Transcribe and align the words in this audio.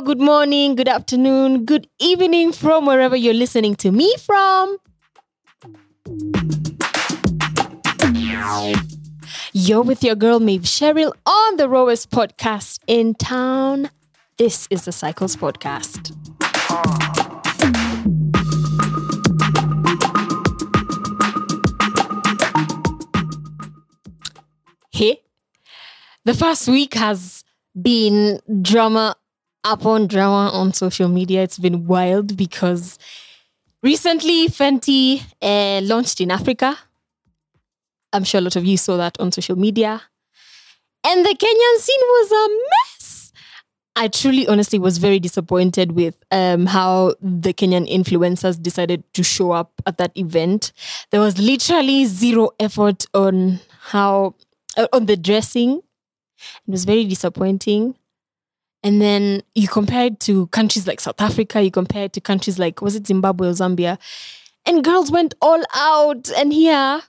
Good 0.00 0.20
morning, 0.20 0.74
good 0.74 0.88
afternoon, 0.88 1.66
good 1.66 1.86
evening 1.98 2.52
from 2.52 2.86
wherever 2.86 3.14
you're 3.14 3.34
listening 3.34 3.76
to 3.76 3.92
me 3.92 4.14
from. 4.16 4.78
You're 9.52 9.82
with 9.82 10.02
your 10.02 10.14
girl 10.14 10.40
Maeve 10.40 10.62
Cheryl 10.62 11.12
on 11.26 11.56
the 11.56 11.68
Rowers 11.68 12.06
podcast 12.06 12.78
in 12.86 13.14
town. 13.14 13.90
This 14.38 14.66
is 14.70 14.86
the 14.86 14.92
Cycles 14.92 15.36
Podcast. 15.36 16.16
Hey, 24.90 25.22
the 26.24 26.34
first 26.34 26.66
week 26.66 26.94
has 26.94 27.44
been 27.80 28.40
drama 28.62 29.16
upon 29.64 30.06
drama 30.06 30.50
on 30.52 30.72
social 30.72 31.08
media. 31.08 31.42
It's 31.42 31.58
been 31.58 31.86
wild 31.86 32.36
because 32.36 32.98
recently 33.82 34.48
Fenty 34.48 35.22
uh, 35.40 35.80
launched 35.84 36.20
in 36.20 36.30
Africa. 36.30 36.78
I'm 38.12 38.24
sure 38.24 38.38
a 38.38 38.42
lot 38.42 38.56
of 38.56 38.64
you 38.64 38.76
saw 38.76 38.96
that 38.96 39.18
on 39.18 39.32
social 39.32 39.56
media. 39.56 40.02
And 41.04 41.24
the 41.24 41.30
Kenyan 41.34 41.78
scene 41.80 42.00
was 42.00 42.32
a 42.32 42.48
mess. 42.70 43.32
I 43.94 44.08
truly, 44.08 44.46
honestly, 44.46 44.78
was 44.78 44.98
very 44.98 45.18
disappointed 45.18 45.92
with 45.92 46.16
um, 46.30 46.66
how 46.66 47.14
the 47.20 47.52
Kenyan 47.52 47.90
influencers 47.90 48.60
decided 48.60 49.04
to 49.14 49.22
show 49.22 49.52
up 49.52 49.72
at 49.86 49.98
that 49.98 50.12
event. 50.16 50.72
There 51.10 51.20
was 51.20 51.38
literally 51.38 52.06
zero 52.06 52.50
effort 52.58 53.04
on 53.12 53.60
how, 53.80 54.34
uh, 54.76 54.86
on 54.92 55.06
the 55.06 55.16
dressing. 55.16 55.82
It 56.66 56.70
was 56.70 56.84
very 56.84 57.04
disappointing. 57.04 57.94
And 58.82 59.00
then 59.00 59.42
you 59.54 59.68
compare 59.68 60.06
it 60.06 60.20
to 60.20 60.48
countries 60.48 60.86
like 60.86 61.00
South 61.00 61.20
Africa, 61.20 61.62
you 61.62 61.70
compare 61.70 62.04
it 62.04 62.12
to 62.14 62.20
countries 62.20 62.58
like, 62.58 62.82
was 62.82 62.96
it 62.96 63.06
Zimbabwe 63.06 63.48
or 63.48 63.52
Zambia? 63.52 63.98
And 64.66 64.84
girls 64.84 65.10
went 65.10 65.34
all 65.40 65.62
out. 65.74 66.30
And 66.36 66.52
here, 66.52 67.02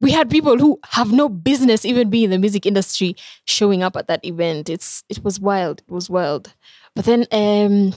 we 0.00 0.12
had 0.12 0.30
people 0.30 0.58
who 0.58 0.80
have 0.90 1.12
no 1.12 1.28
business 1.28 1.84
even 1.84 2.08
being 2.10 2.24
in 2.24 2.30
the 2.30 2.38
music 2.38 2.64
industry 2.64 3.16
showing 3.44 3.82
up 3.82 3.96
at 3.96 4.08
that 4.08 4.24
event. 4.24 4.68
It's 4.70 5.04
it 5.08 5.22
was 5.22 5.38
wild. 5.38 5.82
It 5.86 5.92
was 5.92 6.08
wild. 6.08 6.54
But 6.94 7.04
then 7.04 7.26
um 7.32 7.94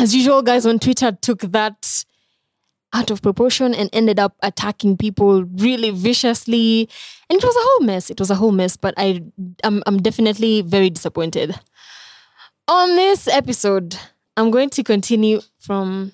as 0.00 0.14
usual, 0.14 0.42
guys 0.42 0.66
on 0.66 0.78
Twitter 0.78 1.12
took 1.12 1.40
that 1.40 2.04
out 2.92 3.10
of 3.10 3.20
proportion 3.22 3.74
and 3.74 3.90
ended 3.92 4.18
up 4.18 4.36
attacking 4.42 4.96
people 4.96 5.44
really 5.44 5.90
viciously. 5.90 6.88
And 7.28 7.38
it 7.38 7.44
was 7.44 7.56
a 7.56 7.60
whole 7.60 7.80
mess. 7.86 8.10
It 8.10 8.18
was 8.18 8.30
a 8.30 8.34
whole 8.34 8.52
mess. 8.52 8.76
But 8.76 8.94
I 8.96 9.22
I'm 9.64 9.82
I'm 9.86 9.98
definitely 9.98 10.62
very 10.62 10.90
disappointed. 10.90 11.58
On 12.66 12.96
this 12.96 13.28
episode, 13.28 13.96
I'm 14.36 14.50
going 14.50 14.70
to 14.70 14.82
continue 14.82 15.40
from 15.58 16.12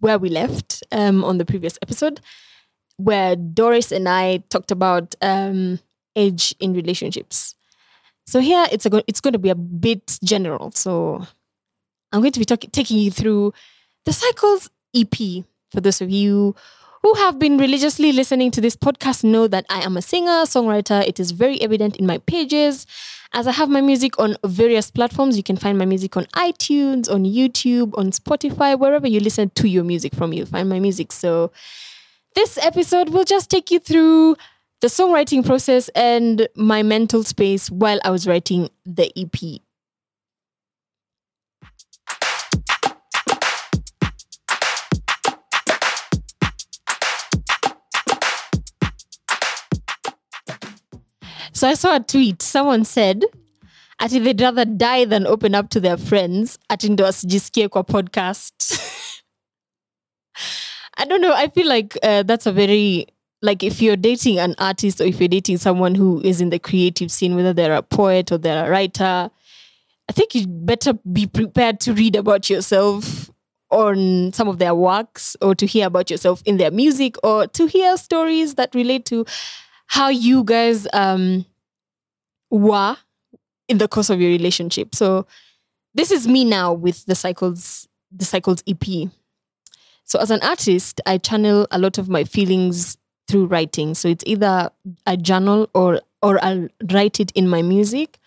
where 0.00 0.18
we 0.18 0.28
left 0.28 0.82
um, 0.92 1.24
on 1.24 1.38
the 1.38 1.44
previous 1.44 1.78
episode 1.82 2.20
where 2.96 3.34
Doris 3.34 3.92
and 3.92 4.08
I 4.08 4.38
talked 4.50 4.70
about 4.70 5.14
um, 5.22 5.78
age 6.16 6.54
in 6.60 6.74
relationships. 6.74 7.54
So 8.26 8.40
here 8.40 8.66
it's 8.70 8.86
a, 8.86 9.02
it's 9.06 9.20
going 9.20 9.32
to 9.32 9.38
be 9.38 9.48
a 9.48 9.54
bit 9.54 10.18
general. 10.22 10.70
So 10.72 11.26
I'm 12.12 12.20
going 12.20 12.32
to 12.32 12.38
be 12.38 12.44
talk- 12.44 12.72
taking 12.72 12.98
you 12.98 13.10
through 13.10 13.54
the 14.04 14.12
Cycles 14.12 14.70
EP. 14.94 15.44
For 15.70 15.80
those 15.80 16.00
of 16.00 16.10
you 16.10 16.54
who 17.02 17.14
have 17.14 17.38
been 17.38 17.56
religiously 17.56 18.12
listening 18.12 18.50
to 18.50 18.60
this 18.60 18.76
podcast, 18.76 19.24
know 19.24 19.48
that 19.48 19.64
I 19.70 19.82
am 19.82 19.96
a 19.96 20.02
singer, 20.02 20.44
songwriter. 20.44 21.06
It 21.06 21.18
is 21.18 21.30
very 21.30 21.60
evident 21.62 21.96
in 21.96 22.06
my 22.06 22.18
pages. 22.18 22.86
As 23.32 23.46
I 23.46 23.52
have 23.52 23.68
my 23.68 23.80
music 23.80 24.18
on 24.18 24.36
various 24.44 24.90
platforms, 24.90 25.36
you 25.36 25.42
can 25.42 25.56
find 25.56 25.78
my 25.78 25.86
music 25.86 26.16
on 26.16 26.24
iTunes, 26.34 27.10
on 27.10 27.24
YouTube, 27.24 27.96
on 27.96 28.10
Spotify, 28.10 28.78
wherever 28.78 29.06
you 29.06 29.20
listen 29.20 29.50
to 29.50 29.68
your 29.68 29.84
music 29.84 30.14
from, 30.14 30.32
you'll 30.32 30.46
find 30.46 30.68
my 30.68 30.80
music. 30.80 31.12
So 31.12 31.52
this 32.34 32.58
episode 32.58 33.10
will 33.10 33.24
just 33.24 33.48
take 33.48 33.70
you 33.70 33.78
through 33.78 34.36
the 34.80 34.88
songwriting 34.88 35.46
process 35.46 35.88
and 35.90 36.48
my 36.56 36.82
mental 36.82 37.22
space 37.22 37.70
while 37.70 38.00
I 38.04 38.10
was 38.10 38.26
writing 38.26 38.68
the 38.84 39.12
EP. 39.16 39.60
So 51.60 51.68
I 51.68 51.74
saw 51.74 51.96
a 51.96 52.00
tweet. 52.00 52.40
Someone 52.40 52.86
said, 52.86 53.22
ati 54.00 54.18
they'd 54.18 54.40
rather 54.40 54.64
die 54.64 55.04
than 55.04 55.26
open 55.26 55.54
up 55.54 55.68
to 55.68 55.78
their 55.78 55.98
friends 55.98 56.58
ati 56.70 56.88
ndo 56.88 57.04
wasijisikie 57.04 57.68
kwa 57.68 57.84
podcast 57.84 58.54
I 60.96 61.04
don't 61.04 61.20
know. 61.20 61.34
I 61.34 61.48
feel 61.48 61.68
like 61.68 61.98
uh, 62.02 62.22
that's 62.22 62.46
a 62.46 62.52
very 62.52 63.06
like 63.42 63.62
if 63.62 63.82
you're 63.82 63.96
dating 63.96 64.38
an 64.38 64.54
artist 64.58 65.02
or 65.02 65.04
if 65.04 65.20
you're 65.20 65.28
dating 65.28 65.58
someone 65.58 65.94
who 65.94 66.22
is 66.24 66.40
in 66.40 66.48
the 66.48 66.58
creative 66.58 67.10
scene, 67.12 67.36
whether 67.36 67.52
they're 67.52 67.74
a 67.76 67.82
poet 67.82 68.32
or 68.32 68.38
they're 68.38 68.64
a 68.64 68.70
writer, 68.70 69.30
I 70.08 70.12
think 70.12 70.34
you 70.34 70.46
better 70.46 70.94
be 71.12 71.26
prepared 71.26 71.78
to 71.80 71.92
read 71.92 72.16
about 72.16 72.48
yourself 72.48 73.30
on 73.70 74.32
some 74.32 74.48
of 74.48 74.58
their 74.58 74.74
works 74.74 75.36
or 75.42 75.54
to 75.56 75.66
hear 75.66 75.86
about 75.86 76.08
yourself 76.10 76.42
in 76.46 76.56
their 76.56 76.70
music 76.70 77.16
or 77.22 77.46
to 77.48 77.66
hear 77.66 77.98
stories 77.98 78.54
that 78.54 78.74
relate 78.74 79.04
to 79.06 79.26
how 79.90 80.08
you 80.08 80.44
guys 80.44 80.86
um, 80.92 81.44
were 82.50 82.96
in 83.68 83.78
the 83.78 83.88
course 83.88 84.10
of 84.10 84.20
your 84.20 84.30
relationship. 84.30 84.94
So 84.94 85.26
this 85.94 86.10
is 86.10 86.26
me 86.26 86.44
now 86.44 86.72
with 86.72 87.04
the 87.06 87.14
cycles 87.14 87.88
the 88.12 88.24
cycles 88.24 88.62
EP. 88.66 89.08
So 90.04 90.18
as 90.18 90.30
an 90.32 90.42
artist, 90.42 91.00
I 91.06 91.18
channel 91.18 91.68
a 91.70 91.78
lot 91.78 91.98
of 91.98 92.08
my 92.08 92.24
feelings 92.24 92.96
through 93.28 93.46
writing. 93.46 93.94
So 93.94 94.08
it's 94.08 94.24
either 94.26 94.70
a 95.06 95.16
journal 95.16 95.70
or 95.74 96.00
or 96.22 96.42
I'll 96.44 96.68
write 96.92 97.20
it 97.20 97.30
in 97.32 97.48
my 97.48 97.62
music. 97.62 98.18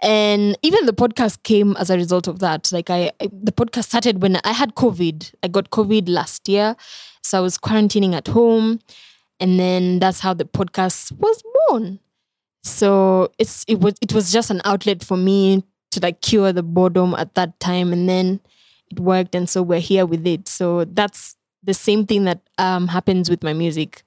And 0.00 0.58
even 0.62 0.86
the 0.86 0.92
podcast 0.92 1.42
came 1.44 1.76
as 1.76 1.90
a 1.90 1.96
result 1.96 2.26
of 2.26 2.40
that. 2.40 2.72
Like 2.72 2.90
I, 2.90 3.12
I 3.20 3.28
the 3.30 3.52
podcast 3.52 3.84
started 3.84 4.22
when 4.22 4.38
I 4.42 4.52
had 4.52 4.74
COVID. 4.74 5.34
I 5.42 5.48
got 5.48 5.70
COVID 5.70 6.08
last 6.08 6.48
year. 6.48 6.76
So 7.22 7.38
I 7.38 7.40
was 7.40 7.58
quarantining 7.58 8.14
at 8.14 8.28
home. 8.28 8.80
And 9.38 9.58
then 9.58 9.98
that's 9.98 10.20
how 10.20 10.34
the 10.34 10.44
podcast 10.44 11.12
was 11.12 11.42
born. 11.68 11.98
So 12.62 13.32
it's 13.38 13.64
it 13.68 13.80
was 13.80 13.94
it 14.00 14.12
was 14.12 14.32
just 14.32 14.50
an 14.50 14.60
outlet 14.64 15.02
for 15.02 15.16
me 15.16 15.64
to 15.90 16.00
like 16.00 16.20
cure 16.20 16.52
the 16.52 16.62
boredom 16.62 17.14
at 17.14 17.34
that 17.34 17.58
time. 17.60 17.92
And 17.92 18.08
then 18.08 18.40
it 18.92 19.00
worked 19.00 19.34
and 19.34 19.48
so 19.48 19.62
we're 19.62 19.80
here 19.80 20.06
with 20.06 20.26
it 20.26 20.46
so 20.46 20.84
that's 20.84 21.36
the 21.62 21.74
same 21.74 22.06
thing 22.06 22.24
that 22.24 22.40
um, 22.58 22.88
happens 22.88 23.30
with 23.30 23.42
my 23.42 23.52
music 23.52 24.02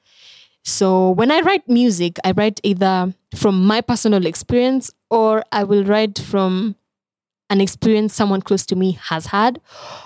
so 0.64 1.10
when 1.12 1.32
i 1.32 1.42
write 1.42 1.68
music 1.68 2.18
i 2.24 2.32
write 2.32 2.60
either 2.64 3.14
from 3.36 3.66
my 3.66 3.82
personal 3.82 4.26
experience 4.26 4.92
or 5.10 5.44
i 5.52 5.64
will 5.64 5.84
write 5.84 6.20
from 6.20 6.76
an 7.50 7.62
experience 7.62 8.14
someone 8.14 8.42
close 8.42 8.66
to 8.66 8.76
me 8.76 8.94
has 9.10 9.28
had 9.28 9.60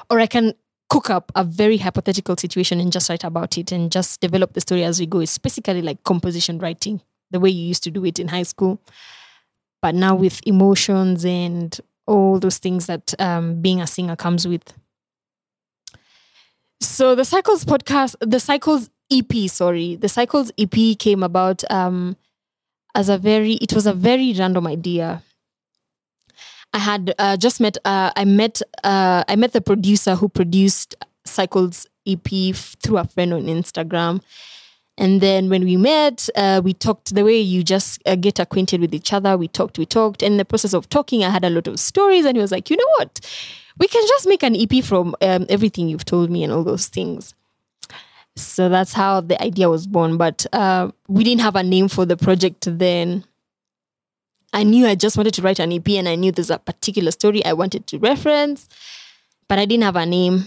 or 0.10 0.20
i 0.20 0.26
can 0.26 0.54
cook 0.90 1.10
up 1.10 1.32
a 1.36 1.44
very 1.44 1.78
hypothetical 1.78 2.36
situation 2.36 2.80
and 2.80 2.92
just 2.92 3.10
write 3.10 3.24
about 3.24 3.58
it 3.58 3.72
and 3.72 3.92
just 3.92 4.20
develop 4.22 4.54
the 4.54 4.62
story 4.62 4.84
as 4.84 5.00
we 5.00 5.06
go 5.06 5.20
it's 5.20 5.38
basically 5.38 5.82
like 5.82 6.04
composition 6.04 6.58
writing 6.58 7.02
the 7.32 7.40
way 7.40 7.50
you 7.50 7.68
used 7.68 7.84
to 7.84 7.92
do 7.92 8.06
it 8.06 8.20
in 8.20 8.30
high 8.30 8.44
school 8.44 8.80
but 9.82 9.96
now 9.96 10.16
with 10.16 10.46
emotions 10.46 11.26
and 11.26 11.80
all 12.08 12.40
those 12.40 12.58
things 12.58 12.88
that 12.88 13.14
um, 13.20 13.62
being 13.62 13.82
a 13.82 13.88
singer 13.88 14.16
comes 14.16 14.48
with. 14.48 14.74
So 16.82 17.14
the 17.16 17.26
Cycles 17.26 17.66
podcast, 17.66 18.16
the 18.20 18.40
Cycles 18.40 18.90
EP, 19.12 19.50
sorry, 19.50 19.96
the 19.96 20.10
Cycles 20.10 20.52
EP 20.58 20.98
came 20.98 21.24
about 21.24 21.70
um, 21.72 22.16
as 22.96 23.10
a 23.10 23.18
very, 23.18 23.54
it 23.54 23.74
was 23.74 23.86
a 23.86 23.94
very 23.94 24.34
random 24.34 24.68
idea. 24.68 25.22
I 26.74 26.80
had 26.80 27.14
uh, 27.18 27.38
just 27.38 27.60
met, 27.60 27.78
uh, 27.86 28.12
I 28.16 28.26
met, 28.26 28.62
uh, 28.84 29.24
I 29.28 29.36
met 29.36 29.54
the 29.54 29.62
producer 29.62 30.16
who 30.16 30.30
produced 30.30 30.96
Cycles 31.26 31.88
EP 32.08 32.56
through 32.56 32.98
a 32.98 33.06
friend 33.06 33.34
on 33.34 33.44
Instagram. 33.44 34.22
And 35.00 35.22
then 35.22 35.50
when 35.50 35.64
we 35.64 35.78
met, 35.78 36.30
uh, 36.36 36.60
we 36.62 36.74
talked 36.74 37.16
the 37.16 37.24
way 37.24 37.40
you 37.40 37.64
just 37.64 38.02
uh, 38.06 38.16
get 38.16 38.38
acquainted 38.38 38.82
with 38.82 38.94
each 38.94 39.14
other. 39.14 39.38
We 39.38 39.48
talked, 39.48 39.78
we 39.78 39.86
talked. 39.86 40.22
And 40.22 40.34
in 40.34 40.38
the 40.38 40.44
process 40.44 40.74
of 40.74 40.90
talking, 40.90 41.24
I 41.24 41.30
had 41.30 41.46
a 41.46 41.50
lot 41.50 41.68
of 41.68 41.80
stories. 41.80 42.26
And 42.26 42.36
he 42.36 42.42
was 42.42 42.52
like, 42.52 42.70
you 42.70 42.76
know 42.76 42.90
what? 42.98 43.22
We 43.78 43.88
can 43.88 44.06
just 44.06 44.28
make 44.28 44.44
an 44.44 44.58
EP 44.58 44.84
from 44.84 45.16
um, 45.22 45.46
everything 45.48 45.88
you've 45.88 46.04
told 46.04 46.30
me 46.30 46.44
and 46.44 46.52
all 46.52 46.66
those 46.66 46.88
things. 46.88 47.34
So 48.36 48.68
that's 48.68 48.92
how 48.92 49.22
the 49.22 49.42
idea 49.42 49.70
was 49.70 49.88
born. 49.88 50.18
But 50.18 50.46
uh, 50.52 50.92
we 51.08 51.24
didn't 51.24 51.42
have 51.42 51.56
a 51.56 51.64
name 51.64 51.88
for 51.88 52.06
the 52.06 52.18
project 52.18 52.68
then. 52.78 53.24
I 54.52 54.64
knew 54.64 54.86
I 54.86 54.96
just 54.96 55.16
wanted 55.16 55.34
to 55.36 55.42
write 55.42 55.60
an 55.60 55.72
EP 55.72 55.88
and 55.90 56.10
I 56.10 56.16
knew 56.16 56.34
there's 56.34 56.50
a 56.50 56.60
particular 56.60 57.12
story 57.12 57.46
I 57.46 57.54
wanted 57.54 57.88
to 57.88 58.00
reference, 58.00 58.68
but 59.48 59.60
I 59.60 59.66
didn't 59.66 59.84
have 59.84 59.96
a 59.96 60.06
name. 60.06 60.46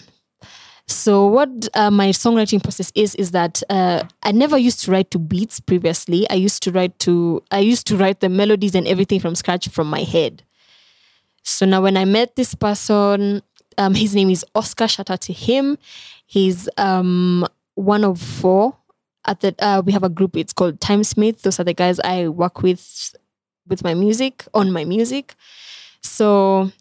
So 0.86 1.26
what 1.26 1.68
uh, 1.74 1.90
my 1.90 2.08
songwriting 2.08 2.62
process 2.62 2.92
is 2.94 3.14
is 3.14 3.30
that 3.30 3.62
uh, 3.70 4.04
I 4.22 4.32
never 4.32 4.58
used 4.58 4.80
to 4.84 4.90
write 4.90 5.10
to 5.12 5.18
beats 5.18 5.60
previously. 5.60 6.28
I 6.28 6.34
used 6.34 6.62
to 6.64 6.72
write 6.72 6.98
to 7.00 7.42
I 7.50 7.60
used 7.60 7.86
to 7.88 7.96
write 7.96 8.20
the 8.20 8.28
melodies 8.28 8.74
and 8.74 8.86
everything 8.86 9.20
from 9.20 9.34
scratch 9.34 9.68
from 9.68 9.88
my 9.88 10.02
head. 10.02 10.42
So 11.44 11.66
now 11.66 11.82
when 11.82 11.96
I 11.96 12.04
met 12.04 12.36
this 12.36 12.54
person, 12.54 13.42
um, 13.78 13.94
his 13.94 14.14
name 14.14 14.30
is 14.30 14.44
Oscar. 14.54 14.88
Shout 14.88 15.10
out 15.10 15.20
to 15.22 15.32
him. 15.32 15.78
He's 16.26 16.68
um, 16.76 17.46
one 17.74 18.04
of 18.04 18.20
four. 18.20 18.76
At 19.24 19.40
the 19.40 19.54
uh, 19.60 19.82
we 19.84 19.92
have 19.92 20.02
a 20.02 20.08
group. 20.08 20.36
It's 20.36 20.52
called 20.52 20.80
Timesmith. 20.80 21.42
Those 21.42 21.60
are 21.60 21.64
the 21.64 21.74
guys 21.74 22.00
I 22.00 22.28
work 22.28 22.62
with 22.62 23.14
with 23.68 23.84
my 23.84 23.94
music 23.94 24.44
on 24.52 24.72
my 24.72 24.84
music. 24.84 25.34
So 26.02 26.72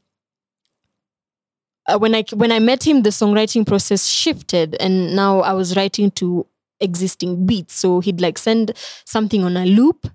uh, 1.92 1.98
when 1.98 2.16
I 2.16 2.24
when 2.34 2.52
I 2.52 2.60
met 2.60 2.86
him, 2.86 3.04
the 3.04 3.10
songwriting 3.10 3.66
process 3.66 4.08
shifted, 4.08 4.76
and 4.80 5.16
now 5.16 5.42
I 5.42 5.54
was 5.54 5.76
writing 5.76 6.12
to 6.12 6.46
existing 6.80 7.46
beats. 7.46 7.76
So 7.76 8.00
he'd 8.00 8.22
like 8.22 8.38
send 8.38 8.74
something 9.06 9.44
on 9.44 9.58
a 9.58 9.66
loop, 9.66 10.08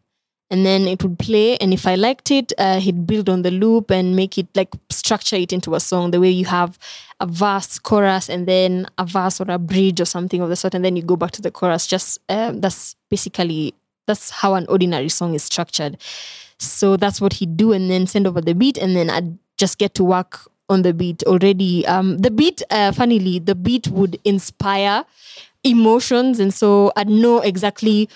and 0.51 0.65
then 0.65 0.89
it 0.89 1.03
would 1.03 1.19
play. 1.19 1.57
And 1.59 1.73
if 1.73 1.87
I 1.87 1.95
liked 1.95 2.31
it, 2.31 2.53
uh, 2.59 2.81
he'd 2.81 3.07
build 3.07 3.29
on 3.29 3.43
the 3.43 3.51
loop 3.51 3.91
and 3.91 4.17
make 4.17 4.39
it 4.39 4.49
like 4.55 4.75
structure 4.91 5.37
it 5.37 5.53
into 5.53 5.75
a 5.75 5.81
song. 5.81 6.11
The 6.11 6.21
way 6.21 6.31
you 6.31 6.47
have 6.47 6.79
a 7.21 7.27
verse, 7.27 7.79
chorus, 7.79 8.29
and 8.29 8.47
then 8.47 8.87
a 8.99 9.05
verse 9.05 9.41
or 9.41 9.51
a 9.51 9.59
bridge 9.59 10.01
or 10.01 10.07
something 10.07 10.41
of 10.41 10.49
the 10.49 10.57
sort, 10.57 10.75
and 10.75 10.85
then 10.85 10.97
you 10.97 11.03
go 11.03 11.17
back 11.17 11.33
to 11.33 11.43
the 11.43 11.51
chorus. 11.51 11.87
Just 11.87 12.19
um, 12.29 12.61
that's 12.61 12.97
basically 13.11 13.75
that's 14.07 14.31
how 14.31 14.55
an 14.55 14.67
ordinary 14.69 15.09
song 15.09 15.35
is 15.35 15.43
structured. 15.43 15.99
So 16.59 16.97
that's 16.97 17.21
what 17.21 17.35
he'd 17.35 17.57
do, 17.57 17.73
and 17.73 17.91
then 17.91 18.07
send 18.07 18.27
over 18.27 18.41
the 18.41 18.55
beat, 18.55 18.79
and 18.79 18.97
then 18.97 19.11
I'd 19.11 19.39
just 19.59 19.79
get 19.79 19.95
to 19.95 20.05
work 20.05 20.51
on 20.69 20.83
the 20.83 20.93
beat 20.93 21.23
already. 21.25 21.87
Um, 21.87 22.19
the 22.19 22.31
beat, 22.31 22.63
uh, 22.71 22.93
funnily, 22.93 23.39
the 23.39 23.55
beat 23.55 23.89
would 23.89 24.19
inspire 24.25 25.05
emotions, 25.65 26.41
and 26.41 26.53
so 26.53 26.93
I'd 26.97 27.09
know 27.09 27.41
exactly 27.41 28.09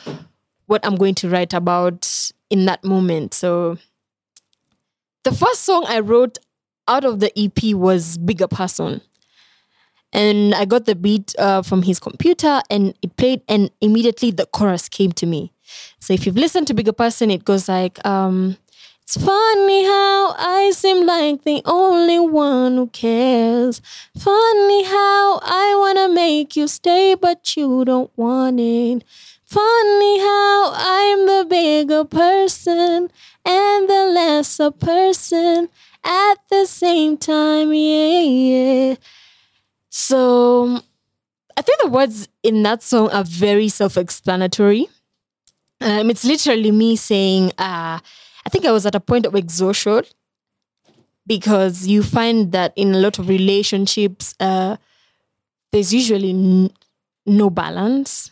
what 0.67 0.85
I'm 0.85 0.97
going 0.97 1.14
to 1.17 1.29
write 1.29 1.52
about 1.52 2.32
in 2.49 2.64
that 2.67 2.85
moment. 2.85 3.35
So 3.35 3.79
the 5.25 5.32
first 5.32 5.62
song 5.62 5.85
I 5.88 6.00
wrote 6.00 6.38
out 6.88 7.05
of 7.05 7.20
the 7.20 7.32
EP 7.38 7.75
was 7.75 8.19
Bigger 8.19 8.49
Person. 8.49 9.00
And 10.12 10.55
I 10.56 10.64
got 10.64 10.87
the 10.87 10.97
beat 10.97 11.35
uh, 11.38 11.62
from 11.62 11.82
his 11.82 12.00
computer 12.00 12.61
and 12.69 12.94
it 13.00 13.17
played, 13.17 13.43
and 13.49 13.70
immediately 13.81 14.32
the 14.32 14.47
chorus 14.47 14.88
came 14.88 15.12
to 15.12 15.26
me. 15.26 15.52
So 16.00 16.12
if 16.12 16.26
you've 16.26 16.37
listened 16.37 16.67
to 16.67 16.75
Bigger 16.75 16.93
Person, 16.93 17.31
it 17.31 17.44
goes 17.44 17.69
like, 17.69 18.05
um, 18.05 18.56
it's 19.12 19.25
funny 19.25 19.85
how 19.85 20.37
I 20.39 20.71
seem 20.73 21.05
like 21.05 21.43
the 21.43 21.62
only 21.65 22.21
one 22.21 22.77
who 22.77 22.87
cares. 22.89 23.83
Funny 24.17 24.85
how 24.85 25.41
I 25.43 25.75
wanna 25.77 26.15
make 26.15 26.55
you 26.55 26.69
stay, 26.69 27.15
but 27.15 27.57
you 27.57 27.85
don't 27.85 28.12
want 28.17 28.61
it. 28.61 29.03
Funny 29.45 30.21
how 30.21 30.73
I'm 30.77 31.27
the 31.27 31.45
bigger 31.51 32.05
person 32.05 33.11
and 33.45 33.89
the 33.91 34.12
lesser 34.15 34.71
person 34.71 35.71
at 36.05 36.37
the 36.49 36.65
same 36.67 37.17
time. 37.17 37.73
Yeah, 37.73 38.21
yeah. 38.21 38.95
So 39.89 40.81
I 41.57 41.62
think 41.62 41.81
the 41.83 41.89
words 41.89 42.29
in 42.45 42.62
that 42.62 42.85
song 42.85 43.11
are 43.11 43.25
very 43.25 43.69
self 43.71 43.97
explanatory. 43.97 44.89
Um, 45.81 46.11
it's 46.11 46.25
literally 46.25 46.71
me 46.71 46.95
saying, 46.95 47.53
uh, 47.59 47.99
I 48.46 48.48
think 48.50 48.64
I 48.64 48.72
was 48.72 48.87
at 48.87 48.94
a 48.94 49.00
point 49.00 49.26
of 49.26 49.34
exhaustion 49.34 50.02
because 51.26 51.87
you 51.87 52.02
find 52.02 52.52
that 52.52 52.72
in 52.76 52.94
a 52.94 52.98
lot 52.98 53.19
of 53.19 53.28
relationships, 53.28 54.34
uh, 54.40 54.76
there's 55.72 55.94
usually 55.94 56.31
n- 56.31 56.70
no 57.26 57.50
balance. 57.50 58.31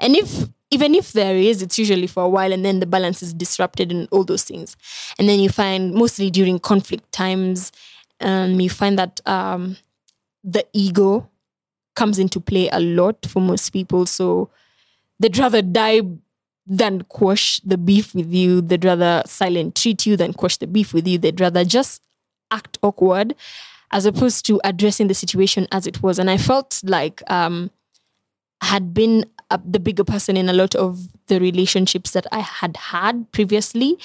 And 0.00 0.16
if 0.16 0.46
even 0.70 0.94
if 0.94 1.12
there 1.12 1.36
is, 1.36 1.62
it's 1.62 1.78
usually 1.78 2.06
for 2.06 2.24
a 2.24 2.28
while 2.28 2.52
and 2.52 2.64
then 2.64 2.80
the 2.80 2.86
balance 2.86 3.22
is 3.22 3.32
disrupted 3.32 3.90
and 3.90 4.08
all 4.12 4.24
those 4.24 4.44
things. 4.44 4.76
And 5.18 5.28
then 5.28 5.40
you 5.40 5.48
find 5.48 5.94
mostly 5.94 6.30
during 6.30 6.58
conflict 6.58 7.10
times, 7.12 7.72
um, 8.20 8.60
you 8.60 8.68
find 8.68 8.98
that 8.98 9.20
um, 9.26 9.76
the 10.44 10.66
ego 10.74 11.28
comes 11.96 12.18
into 12.18 12.40
play 12.40 12.68
a 12.70 12.80
lot 12.80 13.26
for 13.26 13.40
most 13.40 13.70
people. 13.70 14.06
So 14.06 14.50
they'd 15.20 15.38
rather 15.38 15.62
die 15.62 16.02
than 16.68 17.02
quash 17.04 17.60
the 17.60 17.78
beef 17.78 18.14
with 18.14 18.32
you. 18.32 18.60
They'd 18.60 18.84
rather 18.84 19.22
silent 19.26 19.74
treat 19.74 20.04
you 20.06 20.16
than 20.16 20.34
quash 20.34 20.58
the 20.58 20.66
beef 20.66 20.92
with 20.92 21.08
you. 21.08 21.18
They'd 21.18 21.40
rather 21.40 21.64
just 21.64 22.02
act 22.50 22.78
awkward 22.82 23.34
as 23.90 24.04
opposed 24.04 24.44
to 24.46 24.60
addressing 24.64 25.08
the 25.08 25.14
situation 25.14 25.66
as 25.72 25.86
it 25.86 26.02
was. 26.02 26.18
And 26.18 26.28
I 26.28 26.36
felt 26.36 26.80
like 26.84 27.22
um, 27.30 27.70
had 28.60 28.92
been 28.92 29.24
a, 29.50 29.58
the 29.64 29.80
bigger 29.80 30.04
person 30.04 30.36
in 30.36 30.50
a 30.50 30.52
lot 30.52 30.74
of 30.74 31.08
the 31.28 31.40
relationships 31.40 32.10
that 32.10 32.26
I 32.30 32.40
had 32.40 32.76
had 32.76 33.32
previously. 33.32 33.98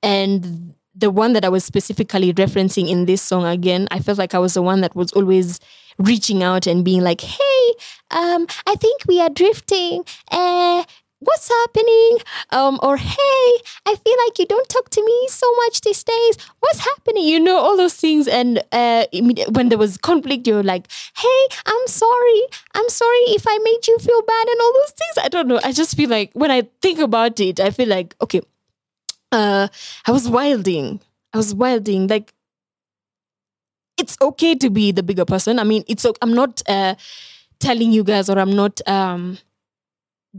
And 0.00 0.74
the 0.94 1.10
one 1.10 1.32
that 1.32 1.44
I 1.44 1.48
was 1.48 1.64
specifically 1.64 2.32
referencing 2.32 2.88
in 2.88 3.06
this 3.06 3.20
song 3.20 3.44
again, 3.44 3.88
I 3.90 3.98
felt 3.98 4.18
like 4.18 4.34
I 4.34 4.38
was 4.38 4.54
the 4.54 4.62
one 4.62 4.80
that 4.82 4.94
was 4.94 5.12
always 5.12 5.58
reaching 5.98 6.42
out 6.42 6.66
and 6.66 6.84
being 6.84 7.02
like, 7.02 7.20
hey, 7.20 7.74
um, 8.12 8.46
I 8.66 8.76
think 8.76 9.02
we 9.08 9.20
are 9.20 9.30
drifting. 9.30 10.04
Uh, 10.30 10.84
what's 11.20 11.48
happening? 11.48 12.18
Um, 12.50 12.78
or 12.82 12.96
hey, 12.96 13.48
I 13.86 13.94
feel 13.96 14.16
like 14.26 14.38
you 14.38 14.46
don't 14.46 14.68
talk 14.68 14.90
to 14.90 15.04
me 15.04 15.26
so 15.28 15.50
much 15.56 15.80
these 15.80 16.02
days. 16.04 16.36
What's 16.60 16.80
happening? 16.80 17.24
You 17.24 17.40
know, 17.40 17.56
all 17.56 17.76
those 17.76 17.94
things. 17.94 18.28
And 18.28 18.62
uh, 18.72 19.06
when 19.50 19.68
there 19.68 19.78
was 19.78 19.96
conflict, 19.96 20.46
you're 20.46 20.62
like, 20.62 20.88
hey, 21.16 21.46
I'm 21.66 21.86
sorry. 21.86 22.42
I'm 22.74 22.88
sorry 22.88 23.24
if 23.28 23.44
I 23.48 23.58
made 23.62 23.86
you 23.86 23.98
feel 23.98 24.22
bad 24.22 24.48
and 24.48 24.60
all 24.60 24.72
those 24.72 24.92
things. 24.92 25.24
I 25.24 25.28
don't 25.28 25.48
know. 25.48 25.60
I 25.64 25.72
just 25.72 25.96
feel 25.96 26.10
like 26.10 26.30
when 26.34 26.50
I 26.50 26.68
think 26.82 26.98
about 26.98 27.40
it, 27.40 27.60
I 27.60 27.70
feel 27.70 27.88
like, 27.88 28.14
okay, 28.20 28.40
uh, 29.32 29.68
I 30.06 30.10
was 30.10 30.28
wilding. 30.28 31.00
I 31.32 31.38
was 31.38 31.54
wilding. 31.54 32.06
Like, 32.08 32.32
it's 33.98 34.16
okay 34.20 34.54
to 34.54 34.70
be 34.70 34.92
the 34.92 35.02
bigger 35.02 35.24
person. 35.24 35.58
I 35.58 35.64
mean, 35.64 35.84
it's 35.88 36.06
I'm 36.20 36.34
not 36.34 36.62
uh, 36.68 36.94
telling 37.58 37.92
you 37.92 38.04
guys 38.04 38.28
or 38.28 38.38
I'm 38.38 38.54
not 38.54 38.86
um, 38.86 39.38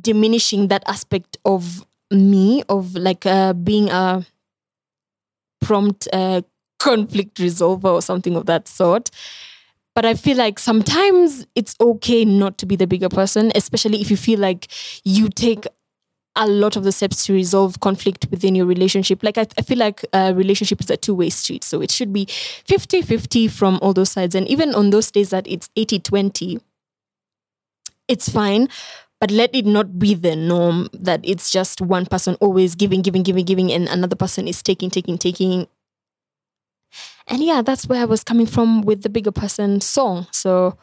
diminishing 0.02 0.68
that 0.68 0.84
aspect 0.88 1.38
of 1.46 1.86
me 2.12 2.64
of 2.70 2.96
like 2.96 3.26
uh, 3.26 3.54
being 3.54 3.90
a 3.90 4.26
prompt 5.62 6.08
uh, 6.14 6.42
conflict 6.80 7.38
resolver 7.38 7.86
or 7.86 8.02
something 8.02 8.36
of 8.36 8.46
that 8.46 8.68
sort. 8.68 9.10
But 9.96 10.06
i 10.06 10.14
feel 10.14 10.38
like 10.38 10.60
sometimes 10.60 11.48
it's 11.56 11.76
okay 11.82 12.24
not 12.24 12.60
to 12.60 12.68
be 12.68 12.76
the 12.76 12.86
bigger 12.86 13.10
person 13.10 13.52
especially 13.56 14.00
if 14.00 14.12
you 14.12 14.18
feel 14.18 14.40
like 14.40 14.68
you 15.04 15.28
take 15.28 15.66
a 16.36 16.46
lot 16.48 16.76
of 16.76 16.84
the 16.84 16.92
steps 16.92 17.26
to 17.26 17.34
resolve 17.34 17.80
conflict 17.80 18.28
within 18.30 18.54
your 18.54 18.68
relationship. 18.68 19.24
Like 19.24 19.40
i, 19.40 19.48
I 19.58 19.64
feel 19.64 19.80
like 19.80 20.06
a 20.14 20.36
relationship 20.36 20.80
is 20.82 20.92
a 20.92 20.98
two-way 20.98 21.32
street 21.32 21.64
so 21.64 21.82
it 21.82 21.90
should 21.90 22.14
be 22.14 22.28
50-50 22.28 23.50
from 23.50 23.80
all 23.82 23.92
those 23.94 24.12
sides. 24.12 24.36
And 24.36 24.48
even 24.48 24.76
on 24.76 24.92
those 24.92 25.10
days 25.10 25.32
that 25.32 25.48
it's 25.48 25.70
80-20 25.76 26.62
it's 28.08 28.30
fine 28.30 28.70
but 29.20 29.32
let 29.32 29.54
it 29.56 29.66
not 29.66 29.98
be 29.98 30.14
the 30.14 30.36
norm 30.36 30.90
that 30.94 31.22
it's 31.24 31.50
just 31.50 31.82
one 31.82 32.06
person 32.06 32.36
always 32.40 32.76
giving, 32.76 33.02
giving, 33.02 33.24
giving, 33.24 33.46
giving, 33.46 33.72
and 33.72 33.88
another 33.88 34.16
person 34.16 34.48
is 34.48 34.62
taking, 34.62 34.90
taking, 34.90 35.18
taking. 35.18 35.68
And 37.28 37.44
yeah, 37.44 37.62
that's 37.62 37.88
where 37.88 38.02
I 38.02 38.06
was 38.06 38.24
coming 38.24 38.46
from 38.46 38.82
with 38.82 39.02
the 39.02 39.10
bigger 39.10 39.32
person 39.32 39.82
song. 39.82 40.28
So 40.32 40.78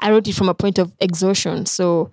I 0.00 0.10
wrote 0.10 0.28
it 0.28 0.34
from 0.34 0.48
a 0.48 0.54
point 0.54 0.78
of 0.78 0.94
exhaustion. 1.00 1.64
So 1.66 2.10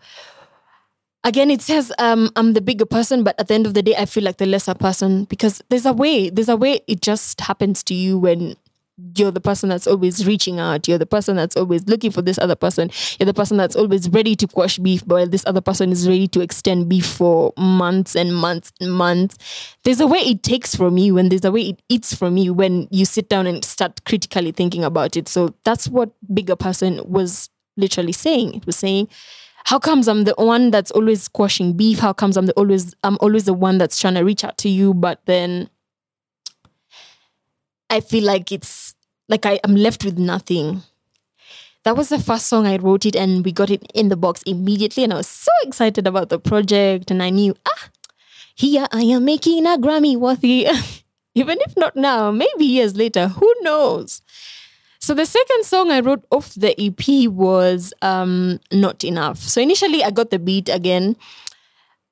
again, 1.24 1.50
it 1.50 1.62
says 1.62 1.92
um, 1.98 2.30
I'm 2.36 2.54
the 2.54 2.62
bigger 2.62 2.86
person, 2.86 3.24
but 3.24 3.40
at 3.40 3.48
the 3.48 3.56
end 3.56 3.66
of 3.66 3.74
the 3.74 3.82
day, 3.82 3.96
I 3.96 4.06
feel 4.06 4.24
like 4.24 4.38
the 4.38 4.46
lesser 4.46 4.76
person 4.76 5.26
because 5.26 5.62
there's 5.70 5.86
a 5.86 5.94
way, 5.94 6.30
there's 6.30 6.50
a 6.50 6.58
way 6.58 6.82
it 6.88 7.02
just 7.02 7.42
happens 7.42 7.84
to 7.86 7.94
you 7.94 8.18
when 8.18 8.56
you're 9.16 9.32
the 9.32 9.42
person 9.42 9.70
that's 9.70 9.88
always 9.88 10.26
reaching 10.26 10.60
out. 10.60 10.88
You're 10.88 10.98
the 10.98 11.06
person 11.06 11.36
that's 11.36 11.56
always 11.56 11.88
looking 11.88 12.12
for 12.12 12.22
this 12.22 12.38
other 12.38 12.56
person. 12.56 12.92
You're 13.20 13.26
the 13.26 13.34
person 13.34 13.58
that's 13.58 13.76
always 13.76 14.08
ready 14.10 14.36
to 14.36 14.48
quash 14.48 14.78
beef, 14.78 15.02
while 15.08 15.28
this 15.28 15.44
other 15.46 15.62
person 15.62 15.92
is 15.92 16.08
ready 16.08 16.28
to 16.28 16.42
extend 16.42 16.90
beef 16.90 17.06
for 17.06 17.54
months 17.58 18.16
and 18.16 18.36
months 18.36 18.72
and 18.80 18.94
months. 18.94 19.38
There's 19.84 20.00
a 20.00 20.08
way 20.08 20.20
it 20.20 20.44
takes 20.44 20.76
from 20.76 20.98
you, 20.98 21.18
and 21.18 21.32
there's 21.32 21.46
a 21.46 21.52
way 21.52 21.62
it 21.70 21.82
eats 21.90 22.14
from 22.14 22.38
you 22.38 22.54
when 22.54 22.88
you 22.92 23.06
sit 23.06 23.30
down 23.30 23.48
and 23.48 23.66
start 23.66 24.04
critically 24.06 24.52
thinking 24.52 24.84
about 24.84 25.18
it. 25.18 25.28
So 25.28 25.56
that's 25.64 25.88
what 25.88 26.12
bigger 26.34 26.56
person 26.56 27.02
was 27.04 27.50
literally 27.76 28.12
saying. 28.12 28.54
It 28.54 28.66
was 28.66 28.76
saying, 28.76 29.08
how 29.66 29.80
comes 29.80 30.08
I'm 30.08 30.26
the 30.26 30.36
one 30.38 30.72
that's 30.72 30.92
always 30.92 31.28
quashing 31.28 31.74
beef? 31.74 32.00
How 32.00 32.14
comes 32.14 32.38
I'm 32.38 32.46
the 32.46 32.54
always 32.54 32.94
I'm 33.04 33.18
always 33.22 33.46
the 33.46 33.54
one 33.54 33.78
that's 33.78 34.00
trying 34.00 34.16
to 34.16 34.22
reach 34.22 34.44
out 34.44 34.58
to 34.60 34.70
you, 34.70 34.94
but 34.94 35.22
then 35.26 35.70
I 37.94 38.02
feel 38.02 38.24
like 38.24 38.52
it's 38.52 38.96
like 39.30 39.46
I 39.46 39.60
am 39.64 39.76
left 39.76 40.04
with 40.04 40.18
nothing. 40.18 40.82
That 41.84 41.96
was 41.96 42.10
the 42.10 42.18
first 42.18 42.48
song 42.48 42.66
I 42.66 42.78
wrote 42.78 43.06
it 43.06 43.16
and 43.16 43.46
we 43.46 43.52
got 43.52 43.70
it 43.70 43.84
in 43.94 44.10
the 44.10 44.16
box 44.16 44.42
immediately 44.48 45.04
and 45.04 45.14
I 45.14 45.18
was 45.18 45.28
so 45.28 45.52
excited 45.62 46.08
about 46.08 46.30
the 46.30 46.40
project 46.40 47.12
and 47.12 47.22
I 47.22 47.30
knew 47.30 47.54
ah 47.68 47.90
here 48.56 48.88
I 48.92 49.04
am 49.04 49.26
making 49.26 49.68
a 49.68 49.78
Grammy 49.78 50.18
worthy 50.18 50.66
even 51.36 51.60
if 51.62 51.78
not 51.78 51.96
now 51.96 52.32
maybe 52.32 52.66
years 52.66 52.96
later 52.96 53.28
who 53.28 53.54
knows. 53.62 54.22
So 55.00 55.14
the 55.14 55.28
second 55.28 55.66
song 55.66 55.92
I 55.92 56.00
wrote 56.00 56.26
off 56.32 56.56
the 56.56 56.74
EP 56.82 57.30
was 57.30 57.94
um, 58.02 58.60
Not 58.72 59.04
Enough. 59.04 59.38
So 59.38 59.62
initially 59.62 60.04
I 60.04 60.10
got 60.10 60.32
the 60.32 60.40
beat 60.40 60.70
again. 60.70 61.16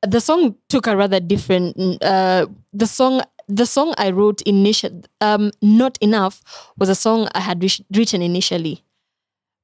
The 0.04 0.20
song 0.20 0.58
took 0.68 0.86
a 0.86 0.96
rather 0.96 1.20
different 1.20 2.04
uh, 2.04 2.46
the 2.74 2.86
song 2.88 3.24
the 3.52 3.66
song 3.66 3.94
I 3.98 4.12
wrote 4.12 4.42
initially, 4.44 5.04
um, 5.20 5.52
Not 5.62 5.98
Enough, 6.00 6.42
was 6.78 6.90
a 6.90 6.96
song 6.96 7.28
I 7.36 7.42
had 7.42 7.62
re- 7.62 7.86
written 7.94 8.22
initially. 8.22 8.84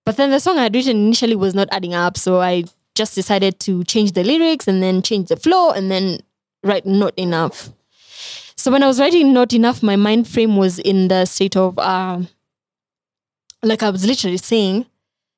But 0.06 0.18
then 0.18 0.32
the 0.32 0.40
song 0.40 0.58
I 0.58 0.64
had 0.64 0.76
written 0.76 0.98
initially 0.98 1.36
was 1.36 1.56
not 1.56 1.70
adding 1.72 1.94
up. 1.94 2.18
So 2.18 2.42
I 2.42 2.66
just 2.96 3.16
decided 3.16 3.60
to 3.62 3.84
change 3.84 4.12
the 4.12 4.24
lyrics 4.24 4.68
and 4.68 4.84
then 4.84 5.02
change 5.02 5.30
the 5.30 5.38
flow 5.38 5.72
and 5.72 5.90
then 5.90 6.20
write 6.64 6.86
Not 6.86 7.14
Enough. 7.18 7.70
So 8.56 8.72
when 8.72 8.84
I 8.84 8.88
was 8.88 9.00
writing 9.00 9.34
Not 9.34 9.54
Enough, 9.54 9.84
my 9.84 9.96
mind 9.96 10.28
frame 10.28 10.58
was 10.58 10.80
in 10.80 11.08
the 11.08 11.26
state 11.26 11.56
of, 11.56 11.78
uh, 11.80 12.22
like 13.64 13.84
I 13.84 13.90
was 13.90 14.06
literally 14.06 14.38
saying, 14.38 14.86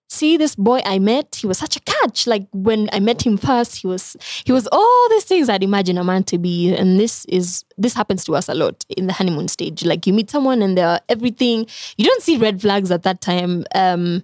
see 0.09 0.37
this 0.37 0.55
boy 0.55 0.81
I 0.85 0.99
met, 0.99 1.35
he 1.35 1.47
was 1.47 1.59
such 1.59 1.77
a 1.77 1.79
catch. 1.79 2.27
Like 2.27 2.47
when 2.51 2.89
I 2.91 2.99
met 2.99 3.25
him 3.25 3.37
first, 3.37 3.77
he 3.77 3.87
was 3.87 4.17
he 4.45 4.51
was 4.51 4.67
all 4.71 5.09
these 5.09 5.23
things 5.23 5.47
I'd 5.49 5.63
imagine 5.63 5.97
a 5.97 6.03
man 6.03 6.23
to 6.25 6.37
be. 6.37 6.73
And 6.75 6.99
this 6.99 7.25
is 7.25 7.63
this 7.77 7.93
happens 7.93 8.23
to 8.25 8.35
us 8.35 8.49
a 8.49 8.55
lot 8.55 8.85
in 8.89 9.07
the 9.07 9.13
honeymoon 9.13 9.47
stage. 9.47 9.85
Like 9.85 10.07
you 10.07 10.13
meet 10.13 10.29
someone 10.29 10.61
and 10.61 10.77
they're 10.77 10.99
everything. 11.07 11.67
You 11.97 12.05
don't 12.05 12.23
see 12.23 12.37
red 12.37 12.61
flags 12.61 12.91
at 12.91 13.03
that 13.03 13.21
time. 13.21 13.65
Um 13.75 14.23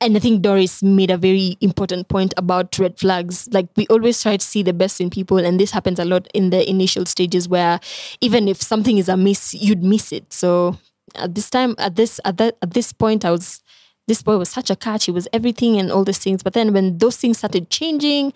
and 0.00 0.16
I 0.16 0.20
think 0.20 0.42
Doris 0.42 0.82
made 0.82 1.10
a 1.10 1.16
very 1.16 1.56
important 1.60 2.08
point 2.08 2.34
about 2.36 2.78
red 2.78 2.98
flags. 2.98 3.48
Like 3.52 3.68
we 3.76 3.86
always 3.86 4.20
try 4.20 4.36
to 4.36 4.44
see 4.44 4.62
the 4.62 4.72
best 4.72 5.00
in 5.00 5.08
people, 5.08 5.38
and 5.38 5.58
this 5.58 5.70
happens 5.70 5.98
a 5.98 6.04
lot 6.04 6.28
in 6.34 6.50
the 6.50 6.68
initial 6.68 7.06
stages 7.06 7.48
where 7.48 7.80
even 8.20 8.48
if 8.48 8.60
something 8.60 8.98
is 8.98 9.08
amiss, 9.08 9.54
you'd 9.54 9.82
miss 9.82 10.12
it. 10.12 10.32
So 10.32 10.78
at 11.14 11.34
this 11.34 11.48
time, 11.48 11.74
at 11.78 11.96
this 11.96 12.20
at 12.24 12.38
that 12.38 12.56
at 12.60 12.72
this 12.72 12.92
point, 12.92 13.24
I 13.24 13.30
was 13.30 13.62
this 14.06 14.22
boy 14.22 14.36
was 14.36 14.50
such 14.50 14.70
a 14.70 14.76
catch. 14.76 15.06
He 15.06 15.10
was 15.10 15.28
everything 15.32 15.78
and 15.78 15.90
all 15.90 16.04
these 16.04 16.18
things. 16.18 16.42
But 16.42 16.52
then 16.52 16.72
when 16.72 16.98
those 16.98 17.16
things 17.16 17.38
started 17.38 17.70
changing, 17.70 18.32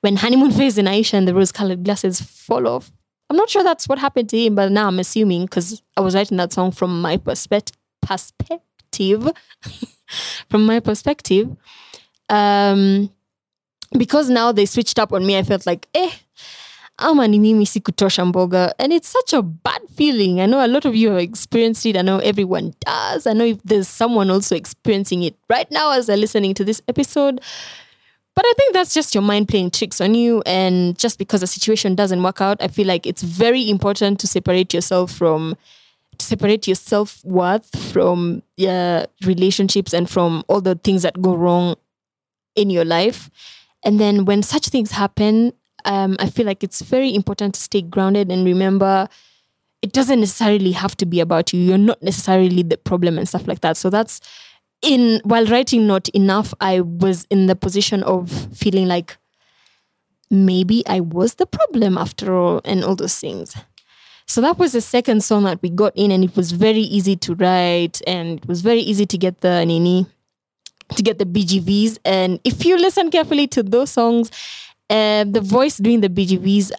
when 0.00 0.16
honeymoon 0.16 0.50
phase 0.58 0.78
in 0.78 0.86
Aisha 0.86 1.14
and 1.14 1.28
the 1.28 1.34
rose 1.34 1.52
colored 1.52 1.84
glasses 1.84 2.20
fall 2.20 2.66
off, 2.66 2.90
I'm 3.28 3.36
not 3.36 3.48
sure 3.48 3.62
that's 3.62 3.86
what 3.86 3.98
happened 3.98 4.28
to 4.30 4.38
him, 4.38 4.56
but 4.56 4.72
now 4.72 4.88
I'm 4.88 4.98
assuming 4.98 5.42
because 5.42 5.82
I 5.96 6.00
was 6.00 6.16
writing 6.16 6.36
that 6.38 6.52
song 6.52 6.72
from 6.72 7.00
my 7.00 7.16
perspective. 7.16 7.76
Perspective, 8.02 9.28
from 10.48 10.64
my 10.64 10.80
perspective, 10.80 11.54
um, 12.30 13.10
because 13.96 14.30
now 14.30 14.50
they 14.50 14.66
switched 14.66 14.98
up 14.98 15.12
on 15.12 15.24
me. 15.24 15.36
I 15.36 15.42
felt 15.42 15.66
like, 15.66 15.86
eh, 15.94 16.10
ama 17.00 17.28
ni 17.28 17.38
mimi 17.38 17.66
sikutosha 17.66 18.24
mboga. 18.24 18.72
And 18.78 18.92
it's 18.92 19.08
such 19.08 19.32
a 19.32 19.42
bad 19.42 19.82
feeling. 19.96 20.40
I 20.40 20.46
know 20.46 20.64
a 20.64 20.68
lot 20.68 20.84
of 20.84 20.94
you 20.94 21.10
have 21.10 21.22
experienced 21.22 21.86
it. 21.86 21.96
I 21.96 22.02
know 22.02 22.18
everyone 22.18 22.74
does. 22.80 23.26
I 23.26 23.32
know 23.32 23.44
if 23.44 23.62
there's 23.64 23.88
someone 23.88 24.30
also 24.30 24.56
experiencing 24.56 25.22
it 25.22 25.34
right 25.48 25.70
now 25.70 25.92
as 25.92 26.06
they're 26.06 26.16
listening 26.16 26.54
to 26.54 26.64
this 26.64 26.82
episode. 26.88 27.40
But 28.36 28.44
i 28.46 28.52
think 28.56 28.72
that's 28.72 28.94
just 28.94 29.14
your 29.14 29.22
mind 29.22 29.48
playing 29.48 29.70
tricks 29.72 30.00
on 30.00 30.14
you. 30.14 30.42
And 30.46 30.98
just 30.98 31.18
because 31.18 31.40
the 31.40 31.46
situation 31.46 31.94
doesn't 31.94 32.22
work 32.22 32.40
out 32.40 32.62
i 32.62 32.68
feel 32.68 32.86
like 32.86 33.06
it's 33.06 33.22
very 33.22 33.68
important 33.68 34.20
to 34.20 34.26
separate 34.26 34.72
yourself 34.72 35.12
from 35.12 35.56
to 36.20 36.26
separate 36.26 36.68
your 36.68 36.76
self-worth 36.76 37.76
from 37.92 38.42
your 38.56 39.06
relationships 39.24 39.92
and 39.92 40.08
from 40.08 40.44
all 40.48 40.60
the 40.60 40.76
things 40.76 41.02
that 41.02 41.20
go 41.20 41.34
wrong 41.34 41.74
in 42.54 42.70
your 42.70 42.84
life. 42.84 43.30
And 43.84 43.98
then 43.98 44.26
when 44.26 44.42
such 44.42 44.68
things 44.68 44.92
happen 44.92 45.52
um, 45.84 46.16
I 46.18 46.28
feel 46.28 46.46
like 46.46 46.62
it's 46.62 46.82
very 46.82 47.14
important 47.14 47.54
to 47.54 47.60
stay 47.60 47.82
grounded 47.82 48.30
and 48.30 48.44
remember 48.44 49.08
it 49.82 49.92
doesn't 49.92 50.20
necessarily 50.20 50.72
have 50.72 50.96
to 50.98 51.06
be 51.06 51.20
about 51.20 51.52
you. 51.52 51.60
You're 51.60 51.78
not 51.78 52.02
necessarily 52.02 52.62
the 52.62 52.76
problem 52.76 53.16
and 53.18 53.28
stuff 53.28 53.46
like 53.46 53.60
that. 53.60 53.76
So 53.76 53.88
that's 53.88 54.20
in 54.82 55.20
while 55.24 55.46
writing 55.46 55.86
not 55.86 56.08
enough, 56.10 56.52
I 56.60 56.80
was 56.80 57.26
in 57.30 57.46
the 57.46 57.56
position 57.56 58.02
of 58.02 58.30
feeling 58.54 58.88
like 58.88 59.16
maybe 60.30 60.86
I 60.86 61.00
was 61.00 61.34
the 61.34 61.46
problem 61.46 61.98
after 61.98 62.36
all 62.36 62.60
and 62.64 62.84
all 62.84 62.94
those 62.94 63.18
things. 63.18 63.56
So 64.26 64.40
that 64.42 64.58
was 64.58 64.72
the 64.72 64.80
second 64.80 65.24
song 65.24 65.44
that 65.44 65.60
we 65.60 65.70
got 65.70 65.92
in 65.96 66.12
and 66.12 66.22
it 66.22 66.36
was 66.36 66.52
very 66.52 66.82
easy 66.82 67.16
to 67.16 67.34
write 67.34 68.00
and 68.06 68.38
it 68.38 68.46
was 68.46 68.60
very 68.60 68.80
easy 68.80 69.04
to 69.06 69.18
get 69.18 69.40
the 69.40 69.64
nini 69.64 70.06
to 70.96 71.02
get 71.02 71.18
the 71.18 71.24
BGVs. 71.24 71.98
And 72.04 72.40
if 72.44 72.64
you 72.64 72.76
listen 72.76 73.10
carefully 73.10 73.46
to 73.48 73.62
those 73.62 73.90
songs, 73.90 74.30
um, 74.90 75.32
the 75.32 75.40
voice 75.40 75.78
doing 75.78 76.00
the 76.00 76.08
BGVs 76.08 76.72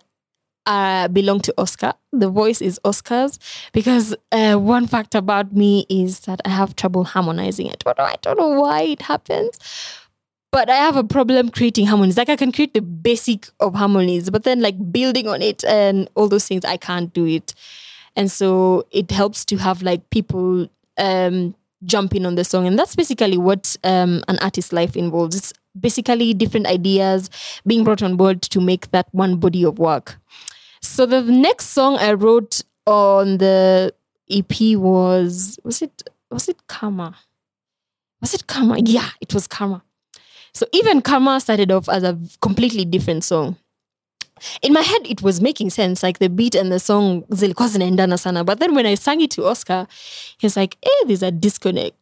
uh, 0.65 1.08
belong 1.08 1.39
to 1.41 1.53
Oscar. 1.58 1.94
The 2.12 2.30
voice 2.30 2.62
is 2.62 2.80
Oscar's 2.84 3.39
because 3.74 4.15
uh, 4.32 4.56
one 4.56 4.86
fact 4.88 5.15
about 5.15 5.53
me 5.53 5.86
is 5.89 6.22
that 6.22 6.41
I 6.46 6.50
have 6.50 6.75
trouble 6.75 7.03
harmonizing 7.03 7.68
it. 7.68 7.84
I 7.86 8.15
don't 8.22 8.38
know 8.38 8.60
why 8.60 8.82
it 8.84 9.01
happens, 9.01 9.58
but 10.51 10.70
I 10.70 10.75
have 10.75 10.98
a 10.98 11.03
problem 11.03 11.50
creating 11.50 11.88
harmonies. 11.88 12.18
Like 12.18 12.30
I 12.30 12.36
can 12.36 12.51
create 12.51 12.74
the 12.74 12.82
basic 12.82 13.48
of 13.60 13.74
harmonies, 13.74 14.30
but 14.30 14.44
then 14.44 14.62
like 14.62 14.91
building 14.91 15.27
on 15.27 15.41
it 15.41 15.63
and 15.63 16.10
all 16.15 16.27
those 16.27 16.48
things, 16.48 16.65
I 16.65 16.77
can't 16.77 17.12
do 17.13 17.25
it. 17.25 17.53
And 18.15 18.30
so 18.30 18.86
it 18.91 19.10
helps 19.12 19.46
to 19.46 19.58
have 19.58 19.82
like 19.82 20.10
people 20.10 20.68
um, 20.98 21.56
jump 21.86 22.13
in 22.13 22.25
on 22.25 22.36
the 22.36 22.44
song, 22.44 22.68
and 22.68 22.77
that's 22.77 22.96
basically 22.96 23.38
what 23.38 23.75
um, 23.84 24.24
an 24.27 24.38
artist's 24.39 24.74
life 24.74 24.98
involves. 24.98 25.36
It's 25.36 25.53
basically 25.79 26.33
different 26.33 26.67
ideas 26.67 27.29
being 27.65 27.83
brought 27.83 28.03
on 28.03 28.15
board 28.15 28.41
to 28.41 28.59
make 28.61 28.91
that 28.91 29.07
one 29.11 29.37
body 29.37 29.63
of 29.63 29.79
work. 29.79 30.17
So 30.81 31.05
the 31.05 31.21
next 31.21 31.67
song 31.67 31.97
I 31.97 32.13
wrote 32.13 32.61
on 32.85 33.37
the 33.37 33.93
EP 34.29 34.77
was 34.77 35.59
was 35.63 35.81
it 35.81 36.03
was 36.29 36.49
it 36.49 36.67
Karma? 36.67 37.15
Was 38.21 38.33
it 38.33 38.47
Karma? 38.47 38.79
Yeah, 38.79 39.09
it 39.19 39.33
was 39.33 39.47
Karma. 39.47 39.83
So 40.53 40.65
even 40.73 41.01
Karma 41.01 41.39
started 41.39 41.71
off 41.71 41.87
as 41.87 42.03
a 42.03 42.17
completely 42.41 42.85
different 42.85 43.23
song. 43.23 43.57
In 44.61 44.73
my 44.73 44.81
head, 44.81 45.01
it 45.05 45.21
was 45.21 45.39
making 45.39 45.69
sense, 45.69 46.01
like 46.01 46.17
the 46.17 46.29
beat 46.29 46.55
and 46.55 46.71
the 46.71 46.79
song 46.79 47.23
zilikuwa 47.29 47.69
zinaendana 47.69 48.17
sana. 48.17 48.43
But 48.43 48.59
then 48.59 48.73
when 48.73 48.87
I 48.87 48.95
sang 48.95 49.21
it 49.21 49.31
to 49.31 49.45
Oscar, 49.45 49.87
he 50.39 50.45
was 50.45 50.57
like, 50.57 50.77
"Hey, 50.81 50.89
eh, 50.89 51.05
there's 51.07 51.23
a 51.23 51.31
disconnect." 51.31 52.00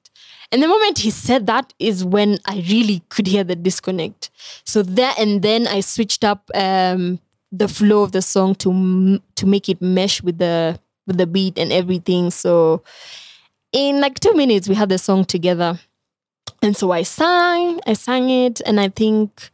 And 0.52 0.64
the 0.64 0.68
moment 0.68 1.00
he 1.00 1.12
said 1.12 1.46
that 1.46 1.74
is 1.78 2.04
when 2.04 2.40
I 2.46 2.66
really 2.70 3.04
could 3.10 3.28
hear 3.28 3.44
the 3.44 3.56
disconnect. 3.56 4.32
So 4.66 4.82
there 4.82 5.14
and 5.18 5.42
then 5.42 5.68
I 5.68 5.82
switched 5.82 6.24
up 6.24 6.50
um, 6.56 7.20
the 7.52 7.68
flow 7.68 8.02
of 8.04 8.12
the 8.12 8.22
song 8.22 8.56
to 8.56 9.22
to 9.36 9.46
make 9.46 9.70
it 9.70 9.82
mesh 9.82 10.24
with 10.24 10.40
the 10.40 10.80
with 11.06 11.18
the 11.18 11.28
beat 11.28 11.58
and 11.58 11.72
everything. 11.72 12.32
So 12.32 12.82
in 13.72 14.02
like 14.02 14.20
two 14.20 14.34
minutes 14.34 14.68
we 14.68 14.76
had 14.76 14.90
the 14.90 14.98
song 14.98 15.26
together. 15.26 15.80
And 16.62 16.76
so 16.76 16.92
I 16.92 17.04
sang, 17.04 17.80
I 17.88 17.94
sang 17.94 18.30
it, 18.30 18.60
and 18.66 18.82
I 18.82 18.90
think, 18.90 19.50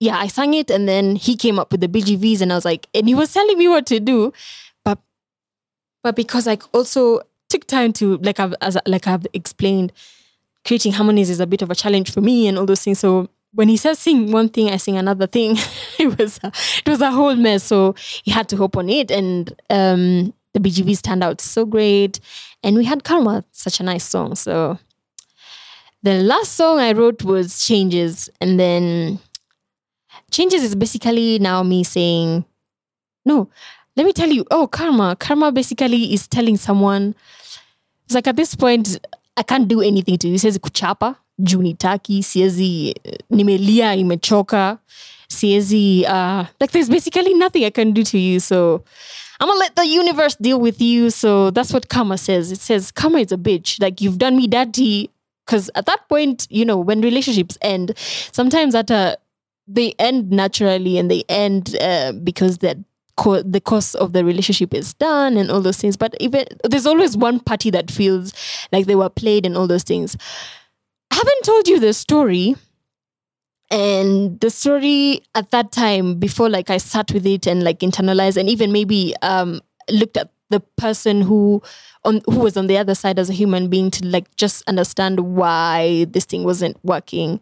yeah, 0.00 0.18
I 0.18 0.26
sang 0.26 0.52
it, 0.54 0.68
and 0.68 0.88
then 0.88 1.14
he 1.14 1.36
came 1.36 1.60
up 1.60 1.70
with 1.70 1.80
the 1.80 1.86
BGVs, 1.86 2.40
and 2.40 2.52
I 2.52 2.56
was 2.56 2.64
like, 2.64 2.88
and 2.92 3.06
he 3.06 3.14
was 3.14 3.32
telling 3.32 3.56
me 3.56 3.68
what 3.68 3.86
to 3.86 4.00
do, 4.00 4.32
but 4.84 4.98
but 6.02 6.16
because 6.16 6.48
I 6.48 6.58
also 6.72 7.20
took 7.48 7.66
time 7.66 7.92
to 7.94 8.16
like 8.18 8.40
I've 8.40 8.54
as 8.60 8.76
like 8.86 9.06
I've 9.06 9.26
explained, 9.32 9.92
creating 10.64 10.92
harmonies 10.92 11.30
is 11.30 11.40
a 11.40 11.46
bit 11.46 11.62
of 11.62 11.70
a 11.70 11.74
challenge 11.74 12.12
for 12.12 12.20
me 12.20 12.46
and 12.46 12.58
all 12.58 12.66
those 12.66 12.82
things. 12.82 12.98
So 12.98 13.28
when 13.52 13.68
he 13.68 13.76
says 13.76 13.98
sing 13.98 14.32
one 14.32 14.48
thing, 14.48 14.70
I 14.70 14.76
sing 14.76 14.96
another 14.96 15.26
thing. 15.26 15.56
it 15.98 16.18
was 16.18 16.38
a, 16.42 16.52
it 16.84 16.88
was 16.88 17.00
a 17.00 17.10
whole 17.10 17.34
mess. 17.34 17.64
So 17.64 17.94
he 18.22 18.30
had 18.30 18.48
to 18.50 18.56
hope 18.56 18.76
on 18.76 18.88
it, 18.88 19.10
and 19.10 19.50
um, 19.70 20.32
the 20.54 20.60
BGVs 20.60 21.02
turned 21.02 21.24
out 21.24 21.40
so 21.40 21.64
great. 21.64 22.20
And 22.62 22.76
we 22.76 22.84
had 22.84 23.04
Karma, 23.04 23.44
such 23.52 23.80
a 23.80 23.82
nice 23.82 24.04
song. 24.04 24.34
So 24.34 24.78
the 26.02 26.20
last 26.22 26.52
song 26.52 26.78
I 26.78 26.92
wrote 26.92 27.24
was 27.24 27.66
Changes, 27.66 28.28
and 28.40 28.60
then 28.60 29.18
Changes 30.30 30.62
is 30.62 30.74
basically 30.74 31.38
now 31.38 31.62
me 31.62 31.82
saying, 31.82 32.44
no, 33.24 33.50
let 33.96 34.06
me 34.06 34.12
tell 34.12 34.30
you. 34.30 34.44
Oh, 34.50 34.66
Karma, 34.66 35.16
Karma 35.16 35.52
basically 35.52 36.14
is 36.14 36.28
telling 36.28 36.56
someone. 36.56 37.14
It's 38.04 38.14
like 38.14 38.26
at 38.26 38.36
this 38.36 38.54
point, 38.54 38.98
I 39.40 39.42
can't 39.42 39.68
do 39.68 39.80
anything 39.80 40.18
to 40.18 40.28
you. 40.28 40.38
Siwezi 40.38 40.58
kuchapa 40.58 41.14
juu 41.38 41.62
nitaki, 41.62 42.22
siwezi 42.22 42.94
nimelia, 43.30 43.94
imechoka, 43.94 44.78
siwezi 45.28 46.04
uh, 46.08 46.44
like 46.60 46.72
there's 46.72 46.90
basically 46.90 47.34
nothing 47.34 47.64
I 47.64 47.70
can 47.70 47.92
do 47.92 48.02
to 48.02 48.18
you. 48.18 48.40
So 48.40 48.84
I'm 49.40 49.48
gonna 49.48 49.60
let 49.60 49.74
the 49.76 49.86
universe 49.86 50.36
deal 50.40 50.60
with 50.60 50.82
you. 50.82 51.10
So 51.10 51.50
that's 51.50 51.72
what 51.72 51.88
karma 51.88 52.18
says. 52.18 52.52
It 52.52 52.60
says 52.60 52.92
karma 52.92 53.20
is 53.20 53.32
a 53.32 53.38
bitch. 53.38 53.80
Like 53.80 54.02
you've 54.02 54.18
done 54.18 54.36
me 54.36 54.46
dirty. 54.46 55.10
Because 55.46 55.70
at 55.74 55.86
that 55.86 56.08
point, 56.08 56.46
you 56.50 56.64
know, 56.64 56.76
when 56.76 57.00
relationships 57.00 57.58
end, 57.60 57.92
sometimes 58.32 58.74
at 58.74 58.90
a 58.90 59.16
they 59.66 59.94
end 59.98 60.30
naturally 60.30 60.98
and 60.98 61.10
they 61.10 61.24
end 61.28 61.76
uh, 61.80 62.12
because 62.12 62.58
that 62.58 62.76
co- 63.20 63.42
the 63.42 63.60
course 63.60 63.94
of 63.94 64.14
the 64.14 64.24
relationship 64.24 64.72
is 64.72 64.94
done 64.94 65.36
and 65.36 65.50
all 65.50 65.60
those 65.60 65.76
things. 65.76 65.96
But 65.96 66.14
even 66.20 66.46
there's 66.64 66.86
always 66.86 67.16
one 67.16 67.38
party 67.38 67.70
that 67.70 67.90
feels 67.90 68.32
like 68.72 68.86
they 68.86 68.94
were 68.96 69.10
played 69.10 69.44
and 69.44 69.56
all 69.56 69.66
those 69.66 69.82
things. 69.82 70.16
I 71.10 71.16
haven't 71.16 71.44
told 71.44 71.68
you 71.68 71.78
the 71.78 71.92
story. 71.92 72.56
And 73.70 74.40
the 74.40 74.50
story 74.50 75.22
at 75.34 75.50
that 75.52 75.70
time, 75.70 76.18
before 76.18 76.48
like 76.48 76.70
I 76.70 76.78
sat 76.78 77.12
with 77.12 77.26
it 77.26 77.46
and 77.46 77.62
like 77.62 77.80
internalized 77.80 78.36
and 78.36 78.48
even 78.48 78.72
maybe 78.72 79.14
um 79.22 79.60
looked 79.90 80.16
at 80.16 80.30
the 80.48 80.60
person 80.76 81.22
who 81.22 81.62
on 82.04 82.22
who 82.24 82.40
was 82.40 82.56
on 82.56 82.66
the 82.66 82.78
other 82.78 82.94
side 82.94 83.18
as 83.18 83.30
a 83.30 83.34
human 83.34 83.68
being 83.68 83.90
to 83.92 84.06
like 84.06 84.34
just 84.34 84.66
understand 84.66 85.20
why 85.20 86.06
this 86.08 86.24
thing 86.24 86.42
wasn't 86.42 86.82
working. 86.82 87.38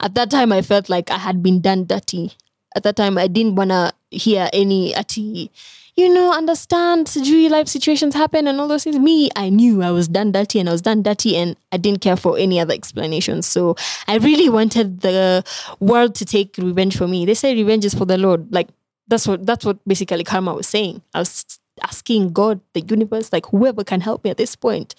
At 0.00 0.14
that 0.14 0.30
time 0.30 0.52
I 0.52 0.62
felt 0.62 0.88
like 0.88 1.10
I 1.10 1.18
had 1.18 1.42
been 1.42 1.60
done 1.60 1.84
dirty 1.84 2.32
at 2.76 2.82
that 2.84 2.96
time 2.96 3.18
I 3.18 3.26
didn't 3.26 3.56
wanna 3.56 3.92
hear 4.10 4.48
any 4.52 4.94
ati 4.94 5.50
you 5.96 6.12
know, 6.12 6.30
understand 6.30 7.06
sijui 7.06 7.48
life 7.48 7.68
situations 7.68 8.14
happen 8.14 8.46
and 8.46 8.60
all 8.60 8.68
those 8.68 8.84
things. 8.84 8.98
Me, 8.98 9.30
I 9.34 9.48
knew 9.48 9.82
I 9.82 9.90
was 9.90 10.08
done 10.08 10.30
dirty 10.30 10.60
and 10.60 10.68
I 10.68 10.72
was 10.72 10.82
done 10.82 11.02
dirty 11.02 11.36
and 11.36 11.56
I 11.72 11.78
didn't 11.78 12.02
care 12.02 12.16
for 12.16 12.36
any 12.36 12.60
other 12.60 12.74
explanations. 12.74 13.46
So 13.46 13.76
I 14.06 14.18
really 14.18 14.50
wanted 14.50 15.00
the 15.00 15.42
world 15.80 16.14
to 16.16 16.26
take 16.26 16.58
revenge 16.58 16.98
for 16.98 17.08
me. 17.08 17.24
They 17.24 17.32
say 17.32 17.54
revenge 17.54 17.86
is 17.86 17.94
for 17.94 18.04
the 18.04 18.18
Lord. 18.18 18.52
Like 18.52 18.68
that's 19.08 19.26
what 19.26 19.46
that's 19.46 19.64
what 19.64 19.78
basically 19.88 20.22
karma 20.22 20.52
was 20.52 20.68
saying. 20.68 21.00
I 21.14 21.20
was 21.20 21.58
asking 21.82 22.34
God, 22.34 22.60
the 22.74 22.82
universe, 22.82 23.32
like 23.32 23.46
whoever 23.46 23.82
can 23.82 24.02
help 24.02 24.22
me 24.22 24.30
at 24.30 24.36
this 24.36 24.54
point, 24.54 24.94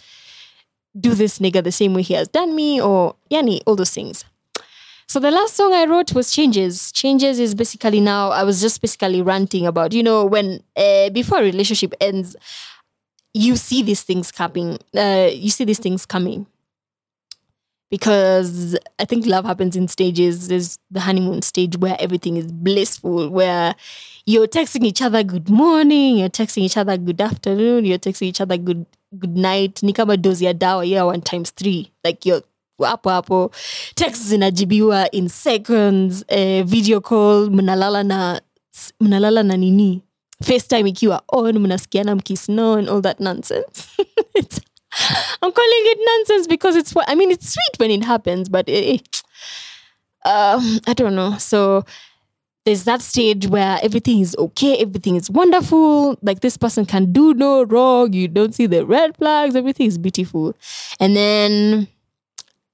do 1.00 1.13
this 1.13 1.38
nigga 1.38 1.63
the 1.63 1.72
same 1.72 1.93
way 1.93 2.01
he 2.01 2.15
has 2.15 2.27
done 2.27 2.55
me, 2.55 2.81
or 2.81 3.15
yani, 3.29 3.62
all 3.67 3.75
those 3.75 3.91
things. 3.91 4.25
So 5.10 5.22
the 5.22 5.32
last 5.32 5.56
song 5.56 5.74
I 5.74 5.86
wrote 5.86 6.14
was 6.14 6.32
Changes. 6.32 6.92
Changes 6.92 7.40
is 7.40 7.56
basically 7.56 8.02
now, 8.02 8.30
I 8.30 8.44
was 8.44 8.60
just 8.60 8.82
basically 8.82 9.22
ranting 9.22 9.66
about, 9.66 9.94
you 9.94 10.04
know, 10.04 10.26
when 10.26 10.62
uh, 10.76 11.10
before 11.12 11.40
a 11.40 11.44
relationship 11.44 11.94
ends, 12.02 12.36
you 13.34 13.56
see 13.56 13.82
these 13.82 14.04
things 14.04 14.32
coming. 14.32 14.80
Uh, 14.94 15.30
you 15.32 15.50
see 15.50 15.64
these 15.64 15.80
things 15.80 16.06
coming. 16.06 16.46
Because 17.90 18.78
I 19.00 19.06
think 19.06 19.26
love 19.26 19.46
happens 19.46 19.78
in 19.78 19.88
stages. 19.88 20.50
There's 20.50 20.78
the 20.92 21.00
honeymoon 21.00 21.42
stage 21.42 21.78
where 21.78 21.96
everything 22.02 22.36
is 22.36 22.52
blissful, 22.52 23.30
where 23.30 23.76
you're 24.26 24.48
texting 24.48 24.84
each 24.84 25.02
other 25.02 25.24
good 25.24 25.50
morning, 25.50 26.18
you're 26.18 26.28
texting 26.28 26.64
each 26.64 26.76
other 26.76 26.98
good 26.98 27.22
afternoon, 27.22 27.86
you're 27.86 27.98
texting 27.98 28.24
each 28.24 28.42
other 28.42 28.58
good 28.58 28.86
good 29.18 29.38
night. 29.38 29.76
Nikama 29.76 30.18
dozi 30.18 30.44
ya 30.44 30.52
dawa, 30.52 30.86
yeah, 30.86 31.04
one 31.04 31.22
times 31.22 31.52
three. 31.52 31.94
Like 32.04 32.26
you're 32.26 32.42
hapo 32.86 33.10
hapo. 33.10 33.51
Text 33.96 34.24
zinajibiwa 34.24 35.12
in 35.12 35.29
seconds 35.29 36.25
eh, 36.27 36.63
video 36.65 37.01
call 37.01 37.50
mnalala 37.51 38.03
na 38.03 38.41
mnalala 39.00 39.43
na 39.43 39.57
nini? 39.57 40.01
Facetime 40.43 40.89
ikiwa 40.89 41.22
on 41.27 41.60
mnasikiana 41.60 42.15
mkisno 42.15 42.74
and 42.74 42.89
all 42.89 43.01
that 43.01 43.19
nonsense. 43.19 43.88
I'm 45.41 45.51
calling 45.51 45.84
it 45.91 46.00
nonsense 46.05 46.48
because 46.48 46.75
it's 46.79 46.93
i 47.07 47.15
mean 47.15 47.29
it's 47.31 47.53
sweet 47.53 47.79
when 47.79 47.91
it 47.91 48.03
happens 48.03 48.50
but 48.50 48.67
eh, 48.69 48.98
um, 50.25 50.79
i 50.88 50.93
don't 50.93 51.15
know. 51.15 51.38
So 51.38 51.84
there's 52.65 52.84
that 52.84 53.01
stage 53.01 53.48
where 53.48 53.79
everything 53.81 54.19
is 54.19 54.36
okay, 54.38 54.77
everything 54.79 55.15
is 55.15 55.29
wonderful, 55.31 56.17
like 56.22 56.41
this 56.41 56.57
person 56.57 56.86
can 56.86 57.13
do 57.13 57.34
no 57.34 57.63
wrong, 57.63 58.12
you 58.13 58.27
don't 58.27 58.53
see 58.53 58.65
the 58.65 58.86
red 58.86 59.15
flags, 59.17 59.55
everything 59.55 59.88
is 59.88 59.98
beautiful. 59.98 60.53
And 61.00 61.15
then 61.15 61.88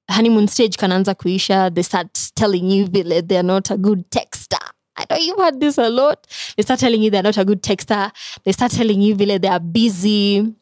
honeymoon 0.08 0.46
stage 0.48 0.76
kanaanza 0.76 1.14
kuisha 1.14 1.70
they 1.74 1.82
start 1.82 2.18
telling 2.34 2.70
you 2.70 2.86
vile 2.86 3.22
they're 3.22 3.42
not 3.46 3.70
a 3.70 3.76
good 3.76 4.04
texter 4.10 4.74
I 4.96 5.06
know 5.10 5.16
you've 5.16 5.38
heard 5.38 5.60
this 5.60 5.78
a 5.78 5.90
lot. 5.90 6.26
They 6.56 6.62
start 6.62 6.80
telling 6.80 7.02
you 7.02 7.10
they're 7.10 7.22
not 7.22 7.36
a 7.36 7.44
good 7.44 7.62
texter. 7.62 8.12
They 8.44 8.52
start 8.52 8.72
telling 8.72 9.02
you 9.02 9.14
vile 9.14 9.38
they 9.38 9.48
are 9.48 9.60
busy. 9.60 10.54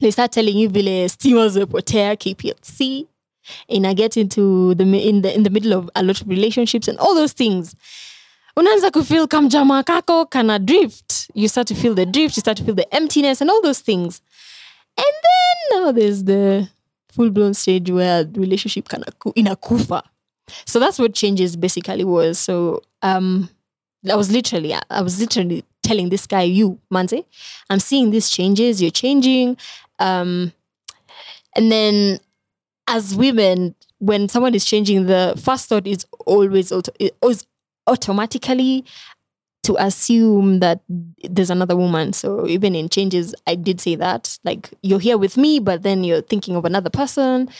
They 0.00 0.10
start 0.12 0.32
telling 0.32 0.56
you 0.56 0.68
vile 0.68 1.08
steamers 1.08 1.56
wepotea 1.56 2.16
KPLC. 2.16 3.06
And 3.68 3.86
I 3.86 3.94
get 3.94 4.16
into 4.16 4.74
the 4.74 4.84
in 4.84 5.22
the 5.22 5.34
in 5.34 5.42
the 5.42 5.50
middle 5.50 5.72
of 5.72 5.90
a 5.96 6.02
lot 6.02 6.20
of 6.20 6.28
relationships 6.28 6.86
and 6.86 6.98
all 6.98 7.14
those 7.14 7.32
things. 7.32 7.74
Unaanza 8.56 8.90
kufeel 8.90 9.28
kam 9.28 9.48
jamaa 9.48 9.82
kako 9.82 10.30
kana 10.30 10.58
drift. 10.58 11.30
You 11.34 11.48
start 11.48 11.66
to 11.68 11.74
feel 11.74 11.94
the 11.94 12.06
drift. 12.06 12.36
You 12.36 12.40
start 12.40 12.58
to 12.58 12.64
feel 12.64 12.74
the 12.74 12.94
emptiness 12.94 13.40
and 13.40 13.50
all 13.50 13.62
those 13.62 13.80
things. 13.80 14.20
And 14.96 15.06
then 15.06 15.82
now 15.82 15.92
there's 15.92 16.24
the 16.24 16.68
full 17.18 17.30
blown 17.30 17.52
stage 17.52 17.90
where 17.90 18.24
relationship 18.34 18.88
kind 18.88 19.02
of 19.04 19.32
in 19.34 19.48
a 19.48 19.56
kufa. 19.56 20.04
So 20.64 20.78
that's 20.78 21.00
what 21.00 21.14
changes 21.14 21.56
basically 21.56 22.04
was. 22.04 22.38
So 22.38 22.82
um, 23.02 23.50
I 24.08 24.14
was 24.14 24.30
literally, 24.30 24.72
I 24.88 25.02
was 25.02 25.18
literally 25.18 25.64
telling 25.82 26.10
this 26.10 26.28
guy, 26.28 26.42
you, 26.42 26.78
Manze, 26.92 27.24
I'm 27.68 27.80
seeing 27.80 28.12
these 28.12 28.30
changes, 28.30 28.80
you're 28.80 28.92
changing. 28.92 29.56
Um, 29.98 30.52
and 31.56 31.72
then 31.72 32.20
as 32.86 33.16
women, 33.16 33.74
when 33.98 34.28
someone 34.28 34.54
is 34.54 34.64
changing, 34.64 35.06
the 35.06 35.34
first 35.42 35.68
thought 35.68 35.88
is 35.88 36.06
always, 36.24 36.70
auto, 36.70 36.92
is 37.00 37.46
automatically 37.88 38.84
to 39.68 39.76
assume 39.78 40.60
that 40.60 40.80
there's 41.18 41.50
another 41.50 41.76
woman. 41.76 42.14
So 42.14 42.46
even 42.46 42.74
in 42.74 42.88
changes, 42.88 43.34
I 43.46 43.54
did 43.54 43.82
say 43.82 43.96
that. 43.96 44.38
Like 44.42 44.70
you're 44.82 44.98
here 44.98 45.18
with 45.18 45.36
me, 45.36 45.58
but 45.58 45.82
then 45.82 46.04
you're 46.04 46.22
thinking 46.22 46.56
of 46.56 46.64
another 46.64 46.88
person. 46.88 47.50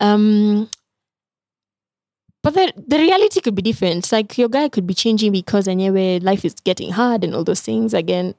Um, 0.00 0.70
but 2.44 2.54
the, 2.54 2.72
the 2.76 2.98
reality 2.98 3.40
could 3.40 3.56
be 3.56 3.62
different. 3.62 4.12
Like 4.12 4.38
your 4.38 4.48
guy 4.48 4.68
could 4.68 4.86
be 4.86 4.94
changing 4.94 5.32
because 5.32 5.66
anyway, 5.66 6.20
life 6.20 6.44
is 6.44 6.54
getting 6.54 6.92
hard 6.92 7.24
and 7.24 7.34
all 7.34 7.42
those 7.42 7.60
things. 7.60 7.92
Again, 7.92 8.36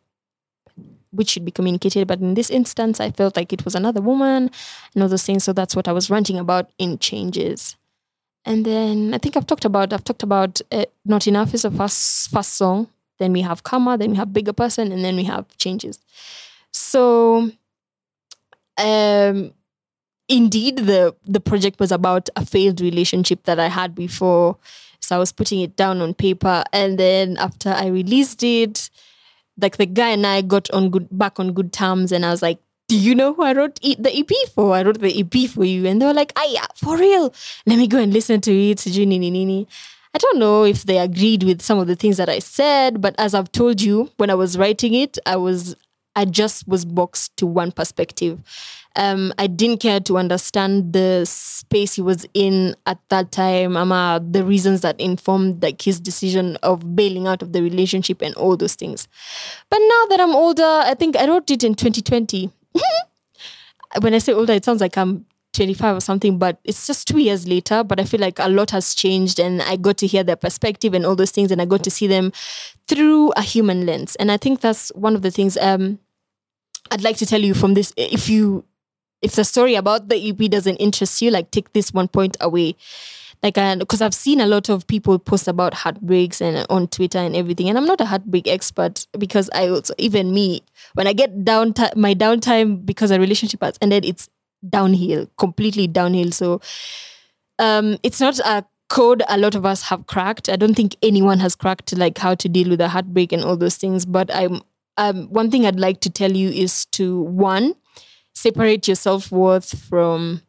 which 1.12 1.32
should 1.32 1.44
be 1.44 1.52
communicated. 1.52 2.08
But 2.08 2.22
in 2.22 2.36
this 2.36 2.50
instance, 2.50 3.02
I 3.02 3.12
felt 3.12 3.36
like 3.36 3.52
it 3.52 3.66
was 3.66 3.76
another 3.76 4.00
woman 4.00 4.50
and 4.94 5.04
all 5.04 5.10
those 5.10 5.26
things. 5.26 5.44
So 5.44 5.52
that's 5.52 5.76
what 5.76 5.90
I 5.90 5.92
was 5.92 6.10
ranting 6.10 6.40
about 6.40 6.72
in 6.78 7.00
changes. 7.00 7.76
And 8.46 8.66
then 8.66 9.14
I 9.14 9.18
think 9.18 9.36
I've 9.36 9.46
talked 9.46 9.66
about 9.66 9.92
I've 9.92 10.06
talked 10.06 10.24
about 10.24 10.62
uh, 10.72 10.86
not 11.04 11.28
enough 11.28 11.54
is 11.54 11.66
a 11.66 11.72
first 11.72 12.30
first 12.32 12.54
song 12.54 12.88
then 13.20 13.34
we 13.34 13.42
have 13.42 13.64
karma, 13.64 13.98
then 13.98 14.12
we 14.12 14.18
have 14.18 14.34
bigger 14.34 14.54
person, 14.54 14.92
and 14.92 15.04
then 15.04 15.16
we 15.16 15.24
have 15.24 15.46
changes. 15.58 16.00
So 16.72 17.52
um 18.78 19.54
indeed 20.30 20.78
the 20.78 21.16
the 21.26 21.40
project 21.40 21.80
was 21.80 21.92
about 21.92 22.30
a 22.36 22.46
failed 22.46 22.82
relationship 22.82 23.44
that 23.44 23.60
I 23.60 23.68
had 23.68 23.96
before. 23.96 24.58
So 25.02 25.16
I 25.16 25.20
was 25.20 25.32
putting 25.32 25.62
it 25.62 25.76
down 25.76 26.02
on 26.02 26.14
paper. 26.14 26.64
And 26.72 26.98
then 27.00 27.38
after 27.38 27.70
I 27.70 27.88
released 27.88 28.44
it, 28.44 28.90
like 29.60 29.78
the 29.78 29.86
guy 29.86 30.10
and 30.10 30.26
I 30.26 30.42
got 30.42 30.70
on 30.72 30.90
good 30.90 31.08
back 31.12 31.40
on 31.40 31.54
good 31.54 31.74
terms 31.74 32.12
and 32.12 32.26
I 32.26 32.32
was 32.32 32.42
like, 32.42 32.60
do 32.88 32.98
you 32.98 33.16
know 33.16 33.34
who 33.34 33.44
I 33.44 33.54
wrote 33.54 33.76
the 33.82 34.12
EP 34.14 34.30
for? 34.54 34.74
I 34.76 34.84
wrote 34.84 35.00
the 35.00 35.20
EP 35.20 35.50
for 35.50 35.64
you. 35.64 35.86
And 35.86 36.02
they 36.02 36.06
were 36.06 36.14
like, 36.14 36.34
ah, 36.36 36.46
yeah, 36.50 36.66
for 36.76 36.98
real. 36.98 37.34
Let 37.66 37.78
me 37.78 37.88
go 37.88 38.00
and 38.00 38.14
listen 38.14 38.42
to 38.42 38.52
it. 38.52 38.80
I 40.13 40.17
don't 40.17 40.39
know 40.39 40.63
if 40.63 40.84
they 40.84 40.98
agreed 40.98 41.43
with 41.43 41.62
some 41.62 41.78
of 41.78 41.88
the 41.88 41.95
things 41.95 42.17
that 42.17 42.30
I 42.30 42.39
said, 42.39 43.00
but 43.00 43.15
as 43.19 43.34
I've 43.34 43.52
told 43.52 43.82
you, 43.82 44.12
when 44.17 44.30
I 44.30 44.36
was 44.36 44.58
writing 44.58 44.93
it, 44.93 45.19
I 45.26 45.36
was 45.36 45.76
I 46.15 46.26
just 46.26 46.67
was 46.67 46.84
boxed 46.84 47.38
to 47.38 47.45
one 47.45 47.72
perspective. 47.72 48.41
Um, 48.95 49.32
I 49.38 49.48
didn't 49.48 49.80
care 49.80 50.00
to 50.02 50.17
understand 50.17 50.91
the 50.91 51.24
space 51.26 51.93
he 51.93 52.02
was 52.02 52.26
in 52.34 52.76
at 52.88 52.98
that 53.10 53.32
time, 53.32 53.78
ama 53.78 54.19
the 54.22 54.43
reasons 54.43 54.82
that 54.82 55.00
informed 55.00 55.62
like 55.62 55.82
his 55.82 56.00
decision 56.00 56.58
of 56.63 56.95
bailing 56.95 57.28
out 57.28 57.41
of 57.43 57.54
the 57.54 57.62
relationship 57.62 58.22
and 58.22 58.34
all 58.36 58.58
those 58.58 58.76
things. 58.76 59.08
But 59.69 59.78
now 59.80 60.06
that 60.10 60.19
I'm 60.19 60.36
older, 60.36 60.63
I 60.63 60.95
think 60.95 61.15
I 61.15 61.28
wrote 61.28 61.52
it 61.52 61.63
in 61.63 61.76
2020. 61.76 62.52
when 64.02 64.13
I 64.13 64.17
say 64.17 64.34
older, 64.34 64.54
it 64.54 64.65
sounds 64.65 64.82
like 64.82 64.98
I'm 64.98 65.26
25 65.60 65.98
or 65.98 66.00
something, 66.00 66.38
but 66.38 66.58
it's 66.63 66.88
just 66.88 67.06
two 67.06 67.17
years 67.17 67.45
later. 67.45 67.84
But 67.84 68.00
I 68.00 68.06
feel 68.06 68.22
like 68.22 68.39
a 68.39 68.48
lot 68.48 68.72
has 68.72 68.95
changed, 68.95 69.39
and 69.39 69.62
I 69.62 69.76
got 69.76 69.98
to 69.98 70.08
hear 70.08 70.24
their 70.24 70.38
perspective 70.38 70.93
and 70.93 71.06
all 71.06 71.17
those 71.17 71.32
things, 71.32 71.52
and 71.52 71.62
I 71.62 71.65
got 71.65 71.84
to 71.84 71.91
see 71.91 72.08
them 72.08 72.32
through 72.88 73.32
a 73.32 73.41
human 73.41 73.86
lens. 73.86 74.15
And 74.15 74.32
I 74.32 74.38
think 74.38 74.62
that's 74.62 74.88
one 74.95 75.15
of 75.15 75.22
the 75.22 75.32
things 75.32 75.58
um, 75.58 76.00
I'd 76.91 77.04
like 77.04 77.17
to 77.17 77.26
tell 77.26 77.41
you 77.41 77.54
from 77.54 77.74
this. 77.74 77.91
If 77.98 78.30
you, 78.30 78.63
if 79.22 79.36
the 79.36 79.43
story 79.43 79.76
about 79.76 80.08
the 80.08 80.30
EP 80.30 80.50
doesn't 80.50 80.78
interest 80.78 81.22
you, 81.22 81.30
like 81.30 81.52
take 81.52 81.74
this 81.74 81.93
one 81.93 82.08
point 82.08 82.38
away. 82.39 82.78
Like, 83.43 83.56
because 83.80 84.02
I've 84.02 84.13
seen 84.13 84.39
a 84.39 84.48
lot 84.48 84.69
of 84.69 84.88
people 84.88 85.19
post 85.19 85.48
about 85.50 85.74
heartbreaks 85.74 86.41
and 86.41 86.65
on 86.69 86.88
Twitter 86.88 87.19
and 87.19 87.36
everything, 87.36 87.67
and 87.67 87.78
I'm 87.78 87.86
not 87.86 88.00
a 88.00 88.06
heartbreak 88.06 88.48
expert 88.48 89.08
because 89.17 89.50
I 89.54 89.67
also, 89.67 89.93
even 89.98 90.34
me, 90.34 90.62
when 90.93 91.06
I 91.06 91.12
get 91.13 91.43
down, 91.43 91.74
my 91.98 92.15
downtime 92.15 92.86
because 92.86 93.12
a 93.12 93.19
relationship 93.19 93.62
has 93.62 93.78
ended, 93.82 94.06
it's 94.06 94.30
downhill, 94.67 95.30
completely 95.38 95.88
downhill. 95.88 96.32
So 96.32 96.62
um, 97.58 97.98
it's 98.04 98.19
not 98.19 98.39
a 98.39 98.65
code 98.89 99.22
a 99.30 99.38
lot 99.38 99.56
of 99.56 99.65
us 99.65 99.84
have 99.84 100.08
cracked. 100.08 100.50
I 100.50 100.56
don't 100.56 100.74
think 100.74 100.95
anyone 101.04 101.39
has 101.39 101.56
cracked 101.56 101.95
like 101.95 102.17
how 102.17 102.36
to 102.36 102.50
deal 102.50 102.69
with 102.69 102.82
a 102.82 102.88
heartbreak 102.89 103.32
and 103.32 103.43
all 103.43 103.56
those 103.56 103.78
things. 103.78 104.06
But 104.06 104.34
I'm 104.34 104.62
um, 104.98 105.28
one 105.30 105.50
thing 105.50 105.65
I'd 105.65 105.80
like 105.80 106.02
to 106.02 106.10
tell 106.10 106.32
you 106.32 106.50
is 106.50 106.86
to 106.88 107.22
one 107.22 107.76
separate 108.34 108.88
your 108.88 108.95
self 108.95 109.32
worth 109.32 109.80
from 109.88 110.41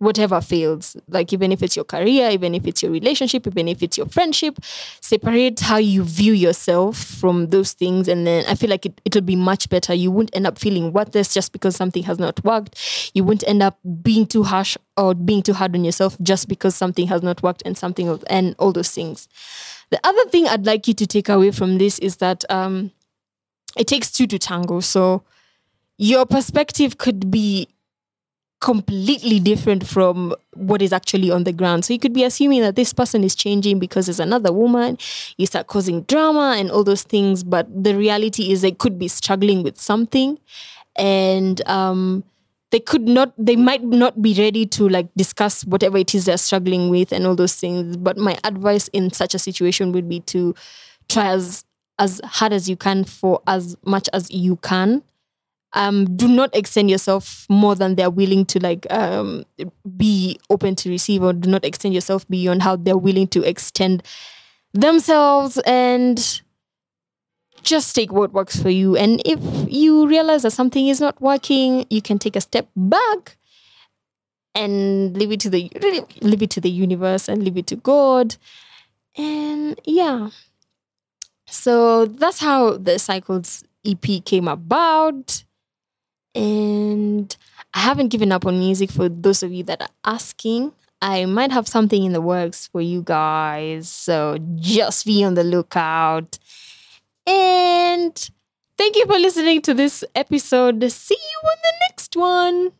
whatever 0.00 0.40
fails 0.40 0.96
like 1.08 1.32
even 1.32 1.52
if 1.52 1.62
it's 1.62 1.76
your 1.76 1.84
career 1.84 2.30
even 2.30 2.54
if 2.54 2.66
it's 2.66 2.82
your 2.82 2.90
relationship 2.90 3.46
even 3.46 3.68
if 3.68 3.82
it's 3.82 3.96
your 3.96 4.06
friendship 4.06 4.58
separate 5.00 5.60
how 5.60 5.76
you 5.76 6.02
view 6.02 6.32
yourself 6.32 6.96
from 6.96 7.48
those 7.48 7.72
things. 7.72 8.08
And 8.08 8.26
then 8.26 8.44
i 8.48 8.54
feel 8.54 8.70
like 8.70 8.86
it, 8.86 9.00
it'll 9.04 9.22
be 9.22 9.36
much 9.36 9.68
better. 9.68 9.94
You 9.94 10.10
won't 10.10 10.34
end 10.34 10.46
up 10.46 10.58
feeling 10.58 10.92
worthless 10.92 11.32
just 11.32 11.52
because 11.52 11.76
something 11.76 12.02
has 12.04 12.18
not 12.18 12.42
worked. 12.44 13.10
You 13.14 13.24
won't 13.24 13.44
end 13.46 13.62
up 13.62 13.78
being 14.02 14.26
too 14.26 14.42
harsh 14.42 14.76
or 14.96 15.14
being 15.14 15.42
too 15.42 15.52
hard 15.52 15.74
on 15.74 15.84
yourself 15.84 16.16
just 16.22 16.48
because 16.48 16.74
something 16.74 17.06
has 17.08 17.22
not 17.22 17.42
worked 17.42 17.62
and 17.64 17.76
something 17.76 18.20
and 18.28 18.54
all 18.58 18.72
those 18.72 18.90
things. 18.90 19.28
The 19.90 20.00
other 20.04 20.24
thing 20.30 20.46
i'd 20.46 20.66
like 20.66 20.86
you 20.86 20.94
to 20.94 21.06
take 21.06 21.28
away 21.28 21.50
from 21.50 21.78
this 21.78 21.98
is 21.98 22.16
that 22.16 22.44
um, 22.50 22.92
it 23.76 23.86
takes 23.86 24.10
two 24.10 24.26
to 24.28 24.38
tango. 24.38 24.80
So 24.80 25.22
your 25.98 26.26
perspective 26.26 26.98
could 26.98 27.30
be 27.30 27.68
completely 28.60 29.40
different 29.40 29.86
from 29.86 30.34
what 30.54 30.82
is 30.82 30.92
actually 30.92 31.30
on 31.30 31.44
the 31.44 31.52
ground. 31.52 31.84
So 31.84 31.94
you 31.94 31.98
could 31.98 32.12
be 32.12 32.24
assuming 32.24 32.60
that 32.60 32.76
this 32.76 32.92
person 32.92 33.24
is 33.24 33.34
changing 33.34 33.78
because 33.78 34.06
there's 34.06 34.20
another 34.20 34.52
woman. 34.52 34.98
You 35.38 35.46
start 35.46 35.66
causing 35.66 36.02
drama 36.02 36.56
and 36.58 36.70
all 36.70 36.84
those 36.84 37.02
things, 37.02 37.42
but 37.42 37.66
the 37.72 37.96
reality 37.96 38.52
is 38.52 38.60
they 38.60 38.72
could 38.72 38.98
be 38.98 39.08
struggling 39.08 39.62
with 39.62 39.80
something, 39.80 40.38
and 40.96 41.66
um, 41.66 42.22
they 42.70 42.80
could 42.80 43.08
not. 43.08 43.32
They 43.38 43.56
might 43.56 43.82
not 43.82 44.20
be 44.20 44.34
ready 44.34 44.66
to 44.66 44.88
like 44.88 45.08
discuss 45.16 45.64
whatever 45.64 45.96
it 45.96 46.14
is 46.14 46.26
they're 46.26 46.36
struggling 46.36 46.90
with 46.90 47.12
and 47.12 47.26
all 47.26 47.34
those 47.34 47.54
things. 47.54 47.96
But 47.96 48.18
my 48.18 48.38
advice 48.44 48.88
in 48.88 49.10
such 49.10 49.34
a 49.34 49.38
situation 49.38 49.92
would 49.92 50.08
be 50.08 50.20
to 50.20 50.54
try 51.08 51.28
as 51.28 51.64
as 51.98 52.20
hard 52.24 52.52
as 52.52 52.68
you 52.68 52.76
can 52.76 53.04
for 53.04 53.42
as 53.46 53.76
much 53.84 54.08
as 54.12 54.30
you 54.30 54.56
can 54.56 55.02
um, 55.72 56.16
do 56.16 56.26
not 56.28 56.54
extend 56.54 56.90
yourself 56.90 57.46
more 57.48 57.74
than 57.74 57.94
they're 57.94 58.10
willing 58.10 58.44
to 58.46 58.60
like 58.60 58.86
um, 58.92 59.44
be 59.96 60.38
open 60.50 60.74
to 60.76 60.90
receive 60.90 61.22
or 61.22 61.32
do 61.32 61.48
not 61.48 61.64
extend 61.64 61.94
yourself 61.94 62.26
beyond 62.28 62.62
how 62.62 62.76
they're 62.76 62.96
willing 62.96 63.28
to 63.28 63.42
extend 63.42 64.02
themselves 64.72 65.58
and 65.66 66.40
just 67.62 67.94
take 67.94 68.10
what 68.12 68.32
works 68.32 68.60
for 68.60 68.70
you. 68.70 68.96
And 68.96 69.20
if 69.24 69.38
you 69.70 70.06
realize 70.06 70.42
that 70.42 70.52
something 70.52 70.88
is 70.88 71.00
not 71.00 71.20
working 71.20 71.86
you 71.90 72.02
can 72.02 72.18
take 72.18 72.36
a 72.36 72.40
step 72.40 72.68
back 72.74 73.36
and 74.54 75.16
leave 75.16 75.30
it 75.32 75.40
to 75.40 75.50
the 75.50 75.70
leave 76.22 76.42
it 76.42 76.50
to 76.50 76.60
the 76.60 76.70
universe 76.70 77.28
and 77.28 77.42
leave 77.42 77.56
it 77.56 77.66
to 77.68 77.76
god. 77.76 78.36
And 79.16 79.80
yeah. 79.84 80.30
So 81.46 82.06
that's 82.06 82.38
how 82.40 82.76
the 82.76 82.98
cycles 82.98 83.64
ep 83.84 84.04
came 84.24 84.48
about 84.48 85.44
and 86.34 87.36
I 87.74 87.80
haven't 87.80 88.08
given 88.08 88.32
up 88.32 88.46
on 88.46 88.58
music 88.58 88.90
for 88.90 89.08
those 89.08 89.42
of 89.42 89.52
you 89.52 89.62
that 89.64 89.82
are 89.82 89.88
asking. 90.04 90.72
I 91.02 91.24
might 91.24 91.50
have 91.50 91.66
something 91.66 92.04
in 92.04 92.12
the 92.12 92.20
works 92.20 92.66
for 92.66 92.80
you 92.80 93.02
guys. 93.02 93.88
So 93.88 94.38
just 94.56 95.06
be 95.06 95.24
on 95.24 95.34
the 95.34 95.44
lookout. 95.44 96.38
And 97.26 98.30
thank 98.76 98.96
you 98.96 99.06
for 99.06 99.18
listening 99.18 99.62
to 99.62 99.74
this 99.74 100.04
episode. 100.14 100.90
See 100.92 101.16
you 101.16 101.48
on 101.48 101.56
the 101.62 101.72
next 101.88 102.16
one. 102.16 102.72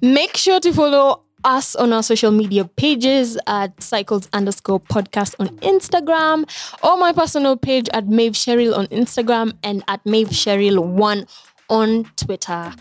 Make 0.00 0.36
sure 0.36 0.58
to 0.58 0.72
follow 0.72 1.22
us 1.44 1.74
on 1.76 1.92
our 1.92 2.02
social 2.02 2.30
media 2.30 2.64
pages 2.64 3.38
at 3.46 3.82
cycles 3.82 4.28
underscore 4.32 4.80
podcast 4.80 5.34
on 5.38 5.48
Instagram 5.58 6.48
or 6.82 6.96
my 6.96 7.12
personal 7.12 7.56
page 7.56 7.88
at 7.92 8.06
Maeve 8.08 8.32
Cheryl 8.32 8.76
on 8.76 8.86
Instagram 8.88 9.52
and 9.62 9.82
at 9.88 10.04
Maeve 10.06 10.28
Cheryl1 10.28 11.28
on 11.68 12.04
Twitter. 12.16 12.74